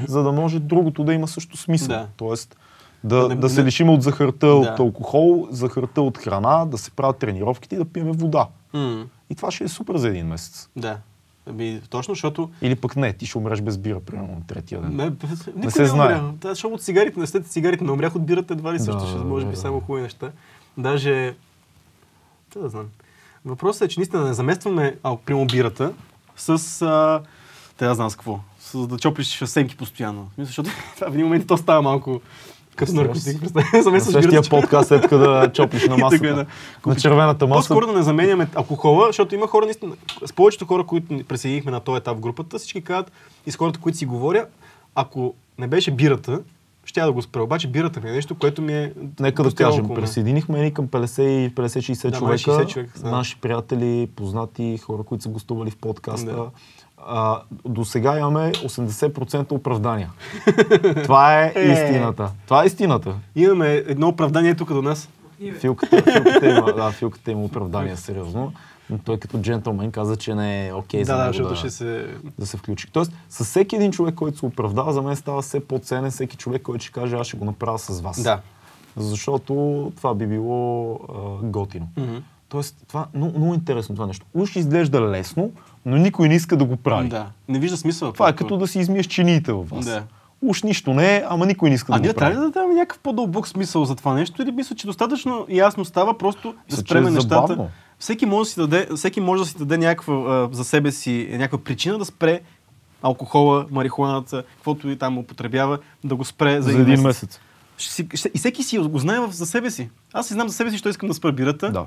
за 0.00 0.22
да 0.22 0.32
може 0.32 0.58
другото 0.60 1.04
да 1.04 1.14
има 1.14 1.28
също 1.28 1.56
смисъл. 1.56 1.88
Да. 1.88 2.06
Тоест 2.16 2.56
да, 3.04 3.16
Да 3.18 3.28
да, 3.28 3.34
не- 3.36 3.48
се 3.48 3.60
не- 3.60 3.66
лишим 3.66 3.88
от 3.88 4.02
захарта, 4.02 4.46
Да. 4.46 4.54
от 4.54 4.78
алкохол, 4.78 5.48
захарта 5.50 6.02
от 6.02 6.18
храна, 6.18 6.64
да 6.64 6.78
се 6.78 6.90
правят 6.90 7.16
тренировките 7.16 7.74
и 7.74 7.78
да 7.78 7.84
пиеме 7.84 8.12
вода. 8.12 8.46
М, 8.72 9.06
И 9.30 9.34
това 9.34 9.50
ще 9.50 9.64
е 9.64 9.68
супер 9.68 9.96
за 9.96 10.08
един 10.08 10.26
месец. 10.26 10.68
да. 10.76 10.98
Ами, 11.48 11.80
точно, 11.90 12.14
защото 12.14 12.50
Или 12.62 12.74
пък 12.74 12.96
не, 12.96 13.12
ти 13.12 13.26
ще 13.26 13.38
умреш 13.38 13.60
без 13.60 13.78
бира, 13.78 14.00
примерно, 14.00 14.28
на 14.30 14.46
третия 14.46 14.80
ден. 14.80 14.96
не, 14.96 15.10
никой 15.54 15.70
се 15.70 15.82
не 15.82 15.88
знае. 15.88 16.14
умря. 16.14 16.32
Да, 16.32 16.48
защото 16.48 16.74
от 16.74 16.82
цигарите, 16.82 17.20
не 17.20 17.26
сте 17.26 17.42
цигарите, 17.42 17.84
не 17.84 17.90
умрях 17.92 18.16
от 18.16 18.26
бирата, 18.26 18.54
едва 18.54 18.72
ли 18.72 18.78
също 18.78 18.96
Да, 18.96 19.06
ще 19.06 19.18
да, 19.18 19.24
може 19.24 19.44
би 19.46 19.50
да. 19.50 19.56
само 19.56 19.80
хубави 19.80 20.02
неща. 20.02 20.30
Даже, 20.78 21.34
да, 22.54 22.60
да 22.60 22.68
знам. 22.68 22.86
Въпросът 23.44 23.82
е, 23.82 23.88
че 23.88 24.00
наистина 24.00 24.24
не 24.24 24.34
заместваме, 24.34 24.96
ако 25.02 25.22
примерно 25.22 25.46
бирата, 25.46 25.92
с, 26.36 26.48
а, 26.82 27.22
те 27.76 27.84
да 27.84 27.94
знам 27.94 28.10
с 28.10 28.16
какво, 28.16 28.38
с 28.60 28.86
да 28.86 28.98
чоплиш 28.98 29.44
семки 29.44 29.76
постоянно. 29.76 30.30
Смисъл, 30.34 30.46
Защото 30.46 30.70
в 31.00 31.14
един 31.14 31.24
момент 31.24 31.46
то 31.46 31.56
става 31.56 31.82
малко 31.82 32.20
като 32.76 32.92
наркотик. 32.92 33.40
Представя, 33.40 33.82
следващия 33.82 34.20
бирата, 34.22 34.42
че- 34.42 34.50
подкаст 34.50 34.88
след 34.88 35.02
като 35.02 35.18
да 35.18 35.52
чопиш 35.52 35.88
на 35.88 35.96
масата. 35.98 36.34
да. 36.34 36.46
На 36.86 36.96
червената 36.96 37.46
маса. 37.46 37.68
По-скоро 37.68 37.86
да 37.86 37.92
не 37.92 38.02
заменяме 38.02 38.48
алкохола, 38.54 39.06
защото 39.06 39.34
има 39.34 39.46
хора, 39.46 39.64
наистина, 39.64 39.92
с 40.24 40.32
повечето 40.32 40.66
хора, 40.66 40.84
които 40.84 41.14
ни 41.14 41.24
присъединихме 41.24 41.70
на 41.70 41.80
този 41.80 41.98
етап 41.98 42.16
в 42.16 42.20
групата, 42.20 42.58
всички 42.58 42.82
казват 42.82 43.12
и 43.46 43.52
с 43.52 43.56
хората, 43.56 43.80
които 43.80 43.98
си 43.98 44.06
говоря, 44.06 44.46
ако 44.94 45.34
не 45.58 45.66
беше 45.66 45.90
бирата, 45.90 46.40
ще 46.84 47.00
я 47.00 47.06
да 47.06 47.12
го 47.12 47.22
спра. 47.22 47.42
Обаче 47.42 47.68
бирата 47.68 48.00
ми 48.00 48.08
е 48.08 48.12
нещо, 48.12 48.34
което 48.34 48.62
ми 48.62 48.72
е... 48.74 48.92
Нека 49.20 49.42
да 49.42 49.54
кажем, 49.54 49.80
около 49.80 49.94
мен. 49.94 50.02
присъединихме 50.02 50.60
ни 50.60 50.74
към 50.74 50.88
50 50.88 51.22
и 51.22 51.50
50-60 51.50 52.02
Да, 52.02 52.18
човека, 52.18 52.24
май 52.26 52.38
60 52.38 52.66
човека, 52.66 53.00
да. 53.00 53.10
наши 53.10 53.36
приятели, 53.36 54.08
познати, 54.16 54.78
хора, 54.78 55.02
които 55.02 55.22
са 55.22 55.28
гостували 55.28 55.70
в 55.70 55.76
подкаста. 55.76 56.32
Да. 56.32 56.44
А, 57.06 57.40
до 57.64 57.84
сега 57.84 58.18
имаме 58.18 58.52
80% 58.52 59.52
оправдания. 59.52 60.10
Това 61.02 61.42
е 61.42 61.52
Е. 61.56 61.72
истината. 61.72 62.30
Това 62.44 62.62
е 62.62 62.66
истината. 62.66 63.14
Имаме 63.36 63.74
едно 63.74 64.08
оправдание 64.08 64.54
тук 64.54 64.72
до 64.72 64.82
нас. 64.82 65.08
Филката, 65.60 66.02
филката, 66.12 66.50
има, 66.50 66.72
да, 66.72 66.90
филката 66.90 67.30
има 67.30 67.44
оправдание, 67.44 67.96
сериозно. 67.96 68.52
Но 68.90 68.98
той 68.98 69.18
като 69.18 69.38
джентлмен 69.38 69.90
каза, 69.90 70.16
че 70.16 70.34
не 70.34 70.68
е 70.68 70.72
окей 70.72 71.04
за 71.04 71.12
да, 71.12 71.18
да, 71.18 71.24
него 71.24 71.32
защото 71.32 71.48
да, 71.48 71.56
ще 71.56 71.70
се... 71.70 72.06
да 72.38 72.46
се 72.46 72.56
включи. 72.56 72.90
Тоест, 72.92 73.12
с 73.30 73.44
всеки 73.44 73.76
един 73.76 73.92
човек, 73.92 74.14
който 74.14 74.38
се 74.38 74.46
оправдава, 74.46 74.92
за 74.92 75.02
мен 75.02 75.16
става 75.16 75.42
все 75.42 75.60
по-ценен 75.68 76.10
всеки 76.10 76.36
човек, 76.36 76.62
който 76.62 76.84
ще 76.84 76.92
каже, 76.92 77.16
аз 77.16 77.26
ще 77.26 77.36
го 77.36 77.44
направя 77.44 77.78
с 77.78 78.00
вас. 78.00 78.22
Да. 78.22 78.40
Защото 78.96 79.92
това 79.96 80.14
би 80.14 80.26
било 80.26 80.94
а, 80.94 81.46
готино. 81.46 81.88
Мгм. 81.96 82.16
Тоест, 82.48 82.76
това 82.88 83.06
много, 83.14 83.38
много 83.38 83.54
интересно 83.54 83.94
това 83.94 84.06
нещо. 84.06 84.26
Уж 84.34 84.56
изглежда 84.56 85.00
лесно, 85.00 85.50
но 85.86 85.96
никой 85.96 86.28
не 86.28 86.34
иска 86.34 86.56
да 86.56 86.64
го 86.64 86.76
прави. 86.76 87.08
Да. 87.08 87.26
Не 87.48 87.58
вижда 87.58 87.76
смисъл. 87.76 88.12
Това 88.12 88.28
е 88.28 88.32
като 88.36 88.56
да 88.56 88.66
си 88.66 88.78
измиеш 88.78 89.06
чиниите 89.06 89.52
във 89.52 89.68
вас. 89.70 89.84
Да. 89.84 90.02
Уж 90.42 90.62
нищо 90.62 90.94
не 90.94 91.16
е, 91.16 91.24
ама 91.28 91.46
никой 91.46 91.68
не 91.68 91.74
иска 91.74 91.92
А 91.92 91.96
да 91.96 92.00
ние 92.02 92.10
го 92.10 92.16
прави. 92.16 92.32
трябва 92.32 92.46
ли 92.46 92.52
да 92.52 92.60
даваме 92.60 92.74
някакъв 92.74 92.98
по-дълбок 92.98 93.48
смисъл 93.48 93.84
за 93.84 93.94
това 93.94 94.14
нещо 94.14 94.42
или 94.42 94.50
мисля, 94.52 94.76
че 94.76 94.86
достатъчно 94.86 95.46
ясно 95.48 95.84
става 95.84 96.18
просто 96.18 96.52
да 96.52 96.58
Мисля, 96.70 96.80
спреме 96.80 97.08
е 97.08 97.10
нещата? 97.10 97.46
забавно. 97.46 97.70
Всеки 97.98 98.26
може 98.26 98.48
да 98.48 98.52
си 98.52 98.60
даде, 98.60 98.88
всеки 98.96 99.20
може 99.20 99.42
да 99.42 99.48
си 99.48 99.58
даде 99.58 99.78
някаква, 99.78 100.14
а, 100.14 100.48
за 100.52 100.64
себе 100.64 100.92
си 100.92 101.28
някаква 101.30 101.58
причина 101.58 101.98
да 101.98 102.04
спре 102.04 102.40
алкохола, 103.02 103.66
марихуаната, 103.70 104.44
каквото 104.56 104.88
и 104.88 104.96
там 104.98 105.18
употребява, 105.18 105.78
да 106.04 106.16
го 106.16 106.24
спре 106.24 106.62
за, 106.62 106.70
За 106.70 106.80
един 106.80 107.02
месец. 107.02 107.40
Ще, 107.78 108.02
и 108.34 108.38
всеки 108.38 108.62
си 108.62 108.78
го 108.78 108.98
знае 108.98 109.18
за 109.30 109.46
себе 109.46 109.70
си. 109.70 109.88
Аз 110.12 110.26
си 110.26 110.34
знам 110.34 110.48
за 110.48 110.54
себе 110.54 110.70
си, 110.70 110.78
що 110.78 110.88
искам 110.88 111.08
да 111.08 111.14
спра 111.14 111.32
бирата. 111.32 111.70
Да. 111.72 111.86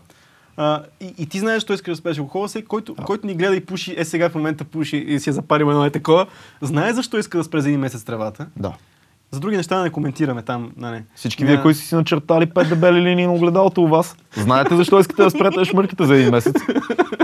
А, 0.62 0.84
и, 1.00 1.13
и, 1.18 1.25
ти 1.25 1.39
знаеш, 1.39 1.63
що 1.63 1.74
искаш 1.74 1.92
да 1.92 1.96
спреш 1.96 2.18
алкохола. 2.18 2.48
Всеки, 2.48 2.68
който, 2.68 2.96
който 2.96 3.28
ни 3.28 3.36
гледа 3.36 3.56
и 3.56 3.66
пуши, 3.66 3.96
е 3.98 4.06
сега 4.06 4.30
в 4.30 4.36
момента 4.36 4.63
пуши 4.63 4.98
и 4.98 5.19
си 5.19 5.30
е 5.30 5.34
запарил 5.34 5.65
едно 5.65 5.86
е 5.86 5.89
такова, 5.89 6.26
знае 6.62 6.93
защо 6.93 7.17
иска 7.17 7.38
да 7.38 7.43
спре 7.43 7.62
за 7.62 7.69
един 7.69 7.80
месец 7.80 8.04
тревата. 8.04 8.48
Да. 8.58 8.74
За 9.32 9.39
други 9.39 9.58
неща 9.58 9.78
да 9.78 9.84
не 9.84 9.89
коментираме 9.89 10.41
там. 10.41 10.72
Нали. 10.78 11.04
Всички 11.15 11.45
вие, 11.45 11.62
които 11.62 11.80
си 11.80 11.88
си 11.88 11.95
начертали 11.95 12.45
пет 12.45 12.69
дебели 12.69 13.02
линии 13.02 13.26
на 13.26 13.34
огледалото 13.34 13.84
у 13.84 13.88
вас, 13.88 14.15
знаете 14.36 14.76
защо 14.76 15.00
искате 15.00 15.24
да 15.24 15.30
спрете 15.30 15.60
да 15.60 15.65
шмъркате 15.65 16.06
за 16.06 16.15
един 16.15 16.32
месец? 16.32 16.56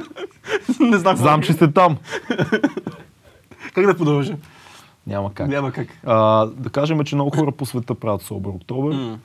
не 0.80 0.98
знам. 0.98 1.18
Знам, 1.18 1.42
че 1.42 1.54
сте 1.54 1.72
там. 1.72 1.98
Как 3.74 3.86
да 3.86 3.98
продължа? 3.98 4.36
Няма 5.08 5.34
как. 5.34 5.48
Няма 5.48 5.72
как. 5.72 5.88
А, 6.06 6.46
да 6.46 6.70
кажем, 6.70 7.04
че 7.04 7.16
много 7.16 7.32
хора 7.32 7.52
по 7.52 7.66
света 7.66 7.96
правят 7.96 8.22
Собър 8.22 8.50
Октобър. 8.50 8.94
М. 8.94 9.18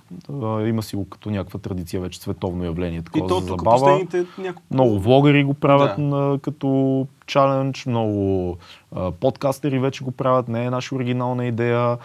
А, 0.42 0.62
има 0.62 0.82
си 0.82 0.96
го 0.96 1.08
като 1.08 1.30
някаква 1.30 1.58
традиция 1.58 2.00
вече, 2.00 2.20
световно 2.20 2.64
явление. 2.64 2.98
И 2.98 3.02
Такова 3.02 3.28
то 3.28 3.40
за 3.40 3.46
забава. 3.46 4.00
няколко... 4.38 4.62
Много 4.70 4.98
влогъри 5.00 5.44
го 5.44 5.54
правят 5.54 5.96
Да. 5.96 6.02
на, 6.02 6.38
като 6.38 7.06
чалендж, 7.26 7.86
много 7.86 8.56
а, 8.94 9.10
подкастери 9.10 9.78
вече 9.78 10.04
го 10.04 10.10
правят. 10.10 10.48
Не 10.48 10.64
е 10.64 10.70
наша 10.70 10.94
оригинална 10.94 11.46
идея. 11.46 11.96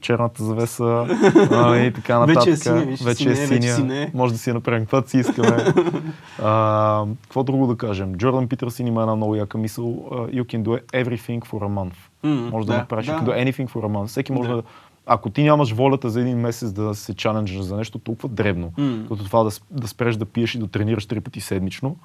Черната 0.00 0.44
завеса 0.44 1.06
а, 1.52 1.76
и 1.76 1.92
така 1.94 2.18
Вече 2.18 2.34
нататък. 2.38 2.52
е 2.52 2.56
синя, 2.56 2.96
вече 3.04 3.28
е 3.28 3.32
е, 3.32 3.34
вече 3.34 3.46
синя. 3.46 3.74
синя 3.74 3.96
е. 3.96 4.10
Може 4.14 4.32
да 4.32 4.38
си 4.38 4.52
направим 4.52 4.80
каквото 4.80 5.10
си 5.10 5.18
искаме. 5.18 5.64
а, 6.42 7.04
какво 7.22 7.42
друго 7.42 7.66
да 7.66 7.76
кажем? 7.76 8.14
Джордан 8.14 8.48
Питърсън 8.48 8.86
има 8.86 9.00
една 9.00 9.16
много 9.16 9.34
яка 9.34 9.58
мисъл. 9.58 9.84
you 10.10 10.44
can 10.44 10.62
do 10.62 10.80
everything 10.84 11.40
for 11.40 11.60
a 11.60 11.68
month. 11.68 11.94
М, 12.22 12.48
Може 12.52 12.66
да, 12.66 12.72
да, 12.72 12.78
направиш 12.78 13.06
да. 13.06 13.12
do 13.12 13.24
anything 13.44 13.68
for 13.68 13.76
a 13.76 13.88
month. 13.88 14.06
Всеки 14.06 14.32
може 14.32 14.48
Да. 14.48 14.56
да. 14.56 14.62
Ако 15.06 15.30
ти 15.30 15.42
нямаш 15.42 15.72
волята 15.72 16.10
за 16.10 16.20
един 16.20 16.38
месец 16.38 16.72
да 16.72 16.94
се 16.94 17.14
чаленджаш 17.14 17.60
за 17.60 17.76
нещо 17.76 17.98
толкова 17.98 18.28
дребно, 18.28 18.72
М. 18.78 19.04
като 19.08 19.24
това 19.24 19.42
да, 19.42 19.50
да 19.70 19.88
спреш 19.88 20.16
да 20.16 20.24
пиеш 20.24 20.54
и 20.54 20.58
да 20.58 20.66
тренираш 20.66 21.06
три 21.06 21.20
пъти 21.20 21.40
седмично, 21.40 21.96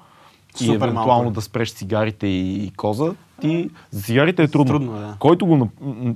и 0.54 0.58
Супер 0.58 0.74
евентуално 0.74 1.06
малко 1.06 1.28
е. 1.28 1.30
да 1.30 1.40
спреш 1.40 1.72
цигарите 1.72 2.26
и, 2.26 2.64
и 2.64 2.70
коза, 2.70 3.14
ти 3.40 3.70
за 3.90 4.02
цигарите 4.02 4.42
е 4.42 4.48
трудно. 4.48 4.66
Трудно 4.72 4.92
да. 4.92 5.16
Който 5.18 5.46
го... 5.46 5.68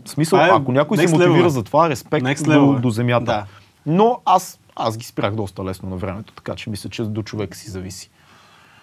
смисъл, 0.04 0.36
Това 0.38 0.48
е 0.48 0.56
ако 0.56 0.72
някой 0.72 0.98
се 0.98 1.08
мотивира 1.08 1.32
level. 1.34 1.46
за 1.46 1.62
това, 1.62 1.90
респект 1.90 2.26
Next 2.26 2.44
до, 2.44 2.50
level 2.50 2.78
е. 2.78 2.80
до 2.80 2.90
земята. 2.90 3.24
Да. 3.24 3.44
Но 3.86 4.20
аз, 4.24 4.60
аз 4.76 4.96
ги 4.96 5.04
спрях 5.04 5.34
доста 5.34 5.64
лесно 5.64 5.88
на 5.90 5.96
времето, 5.96 6.32
така 6.32 6.54
че 6.54 6.70
мисля, 6.70 6.90
че 6.90 7.02
до 7.02 7.22
човек 7.22 7.56
си 7.56 7.70
зависи. 7.70 8.10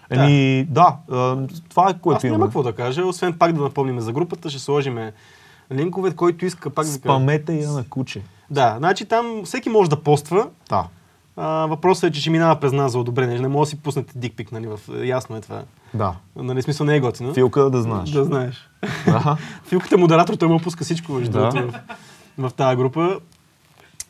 Да. 0.09 0.23
Еми, 0.23 0.65
да, 0.69 0.95
а, 1.11 1.37
това 1.69 1.89
е 1.89 1.93
което 1.99 2.17
Аз 2.17 2.23
няма 2.23 2.35
имаме. 2.35 2.47
какво 2.47 2.63
да 2.63 2.73
кажа, 2.73 3.05
освен 3.05 3.33
пак 3.33 3.53
да 3.53 3.61
напомним 3.61 3.99
за 3.99 4.11
групата, 4.13 4.49
ще 4.49 4.59
сложим 4.59 5.11
линкове, 5.71 6.11
който 6.11 6.45
иска 6.45 6.69
пак 6.69 6.85
да 6.85 6.91
кажа. 6.91 6.99
Спамете 6.99 7.53
я 7.53 7.71
на 7.71 7.83
куче. 7.89 8.21
Да, 8.49 8.75
значи 8.77 9.05
там 9.05 9.41
всеки 9.45 9.69
може 9.69 9.89
да 9.89 9.95
поства. 9.95 10.47
Да. 10.69 10.85
А, 11.35 11.65
въпросът 11.65 12.03
е, 12.03 12.11
че 12.11 12.21
ще 12.21 12.29
минава 12.29 12.55
през 12.59 12.71
нас 12.71 12.91
за 12.91 12.99
одобрение. 12.99 13.39
Не 13.39 13.47
може 13.47 13.67
да 13.67 13.69
си 13.69 13.81
пуснете 13.81 14.13
дикпик, 14.19 14.51
нали? 14.51 14.67
В... 14.67 14.79
Ясно 15.05 15.35
е 15.35 15.41
това. 15.41 15.63
Да. 15.93 16.15
Нали, 16.35 16.61
смисъл 16.61 16.85
не 16.85 16.95
е 16.95 16.99
готино. 16.99 17.33
Филка 17.33 17.69
да 17.69 17.81
знаеш. 17.81 18.09
Да 18.09 18.25
знаеш. 18.25 18.69
Да. 19.05 19.37
Филката 19.65 19.95
е 19.95 19.97
модератор, 19.97 20.33
той 20.33 20.47
му 20.47 20.59
пуска 20.59 20.83
всичко 20.83 21.11
между 21.11 21.31
Да. 21.31 21.49
в, 21.49 21.73
в 22.37 22.53
тази 22.53 22.75
група. 22.77 23.19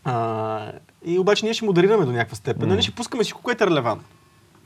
А, 0.06 0.72
и 1.06 1.20
обаче 1.20 1.46
ние 1.46 1.54
ще 1.54 1.66
модерираме 1.66 2.06
до 2.06 2.12
някаква 2.12 2.36
степен. 2.36 2.70
Нали, 2.70 2.82
ще 2.82 2.92
пускаме 2.92 3.24
всичко, 3.24 3.42
което 3.42 3.64
е 3.64 3.68
релевантно. 3.68 4.08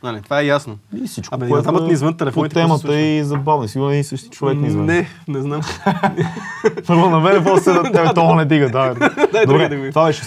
Нали, 0.04 0.22
това 0.22 0.42
е 0.42 0.46
ясно. 0.46 0.78
И 1.04 1.08
всичко, 1.08 1.36
Абе, 1.36 1.50
което 1.50 1.66
натамът 1.68 1.88
ни 1.88 1.94
извън 1.94 2.14
по 2.14 2.18
телефоните, 2.18 2.54
се 2.54 2.62
темата 2.62 3.00
и 3.00 3.24
забавно. 3.24 3.68
Сигурно 3.68 3.90
един 3.90 4.02
и 4.02 4.04
същи 4.04 4.30
човек 4.30 4.58
ни 4.58 4.68
извън. 4.68 4.86
Не, 4.86 5.08
не 5.28 5.42
знам. 5.42 5.62
Първо 6.88 7.10
на 7.10 7.20
мен, 7.20 7.44
после 7.44 7.74
на 7.74 7.84
тебе, 7.84 8.14
това 8.14 8.36
не 8.36 8.46
дига. 8.46 8.70
Да. 8.70 8.94
Добре, 9.48 9.70
да 9.70 9.90
това 9.90 10.06
беше 10.06 10.22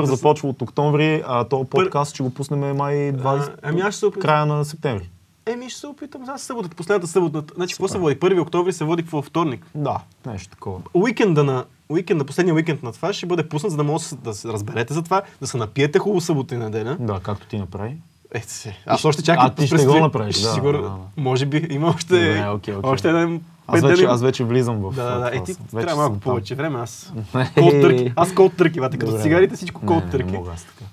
Да 0.00 0.06
се- 0.06 0.16
започва 0.16 0.48
от 0.48 0.62
октомври, 0.62 1.22
а 1.26 1.44
този 1.44 1.68
подкаст 1.70 2.14
ще 2.14 2.22
го 2.22 2.30
пуснем 2.30 2.76
май 2.76 2.94
20... 2.94 3.50
ами 3.62 3.80
аз 3.80 3.94
ще 3.94 4.10
края 4.10 4.46
на 4.46 4.64
септември. 4.64 5.10
Еми, 5.46 5.70
ще 5.70 5.80
се 5.80 5.86
опитам. 5.86 6.22
Аз 6.28 6.42
съботата, 6.42 6.76
последната 6.76 7.06
събота. 7.06 7.42
Значи, 7.54 7.74
какво 7.74 7.88
се 7.88 7.98
води? 7.98 8.16
1 8.16 8.40
октомври 8.40 8.72
се 8.72 8.84
води 8.84 9.02
какво 9.02 9.22
вторник. 9.22 9.66
Да, 9.74 9.98
нещо 10.26 10.50
такова. 10.50 10.80
Уикенда 10.94 11.44
на 11.44 11.64
уикенда, 11.88 12.24
последния 12.24 12.54
уикенд 12.54 12.82
на 12.82 12.92
това 12.92 13.12
ще 13.12 13.26
бъде 13.26 13.48
пуснат, 13.48 13.70
за 13.70 13.76
да 13.76 13.84
може 13.84 14.04
да 14.16 14.34
се 14.34 14.48
разберете 14.48 14.94
за 14.94 15.02
това, 15.02 15.22
да 15.40 15.46
се 15.46 15.56
напиете 15.56 15.98
хубаво 15.98 16.20
събота 16.20 16.54
и 16.54 16.58
неделя. 16.58 16.96
Да, 17.00 17.20
както 17.20 17.46
ти 17.46 17.58
направи. 17.58 17.96
Ето 18.34 18.52
се. 18.52 18.76
Аз 18.86 19.04
още 19.04 19.22
чакам. 19.22 19.46
А, 19.46 19.54
ти 19.54 19.66
ще 19.66 19.86
го 19.86 20.00
направиш, 20.00 20.40
да, 20.40 20.52
Сигурно. 20.52 20.82
да, 20.82 20.88
да. 20.88 20.96
Може 21.16 21.46
би. 21.46 21.66
Има 21.70 21.88
още. 21.88 22.14
Добре, 22.14 22.48
окей, 22.48 22.74
окей. 22.74 22.90
Още 22.90 23.10
един. 23.10 23.42
Аз 23.66 23.82
вече, 23.82 24.04
аз 24.04 24.22
вече 24.22 24.44
влизам 24.44 24.76
в 24.76 24.94
Да, 24.94 25.04
да, 25.04 25.18
да. 25.18 25.36
Е, 25.36 25.44
ти 25.44 25.54
трябва 25.70 26.02
малко 26.02 26.20
повече 26.20 26.54
време. 26.54 26.78
Аз. 26.78 27.12
Колд 27.58 27.70
търки. 27.70 28.12
Аз 28.16 28.34
колд 28.34 28.56
търки, 28.56 28.80
вате, 28.80 28.98
като 28.98 29.18
цигарите 29.18 29.56
всичко 29.56 29.80
Не, 29.80 29.86
колд 29.86 30.04
не, 30.04 30.10
търки. 30.10 30.32
Не 30.32 30.38
мога 30.38 30.50
аз 30.52 30.64
така. 30.64 30.84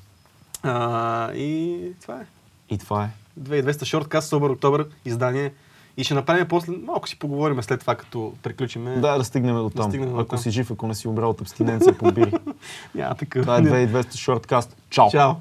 А, 0.64 1.34
и 1.34 1.78
това 2.02 2.16
е. 2.16 2.26
И 2.70 2.78
това 2.78 3.04
е. 3.04 3.10
2200 3.42 3.86
шорткаст, 3.86 4.30
Собър 4.30 4.50
Октобър, 4.50 4.86
издание. 5.06 5.52
И 5.98 6.04
ще 6.04 6.14
направим 6.14 6.48
после, 6.48 6.74
малко 6.84 7.10
си 7.10 7.20
поговорим 7.20 7.64
след 7.64 7.80
това, 7.80 7.96
като 7.96 8.34
приключиме. 8.44 8.96
Да, 8.96 9.18
да 9.18 9.24
стигнем 9.24 9.56
до 9.56 9.70
там. 9.70 9.92
стигнем 9.92 10.10
до 10.10 10.20
Ако 10.20 10.30
там. 10.30 10.40
си 10.40 10.52
жив, 10.52 10.72
ако 10.72 10.88
не 10.88 10.96
си 10.96 11.08
умрял 11.08 11.30
от 11.30 11.42
абстиненция 11.42 11.98
по 11.98 12.12
бири. 12.12 12.34
Няма 12.96 13.16
такъв. 13.16 13.42
Това 13.42 13.58
е 13.58 13.62
2200 13.62 14.16
шорткаст. 14.16 14.76
Чао! 14.90 15.10
Чао. 15.10 15.34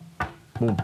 Бум. 0.61 0.77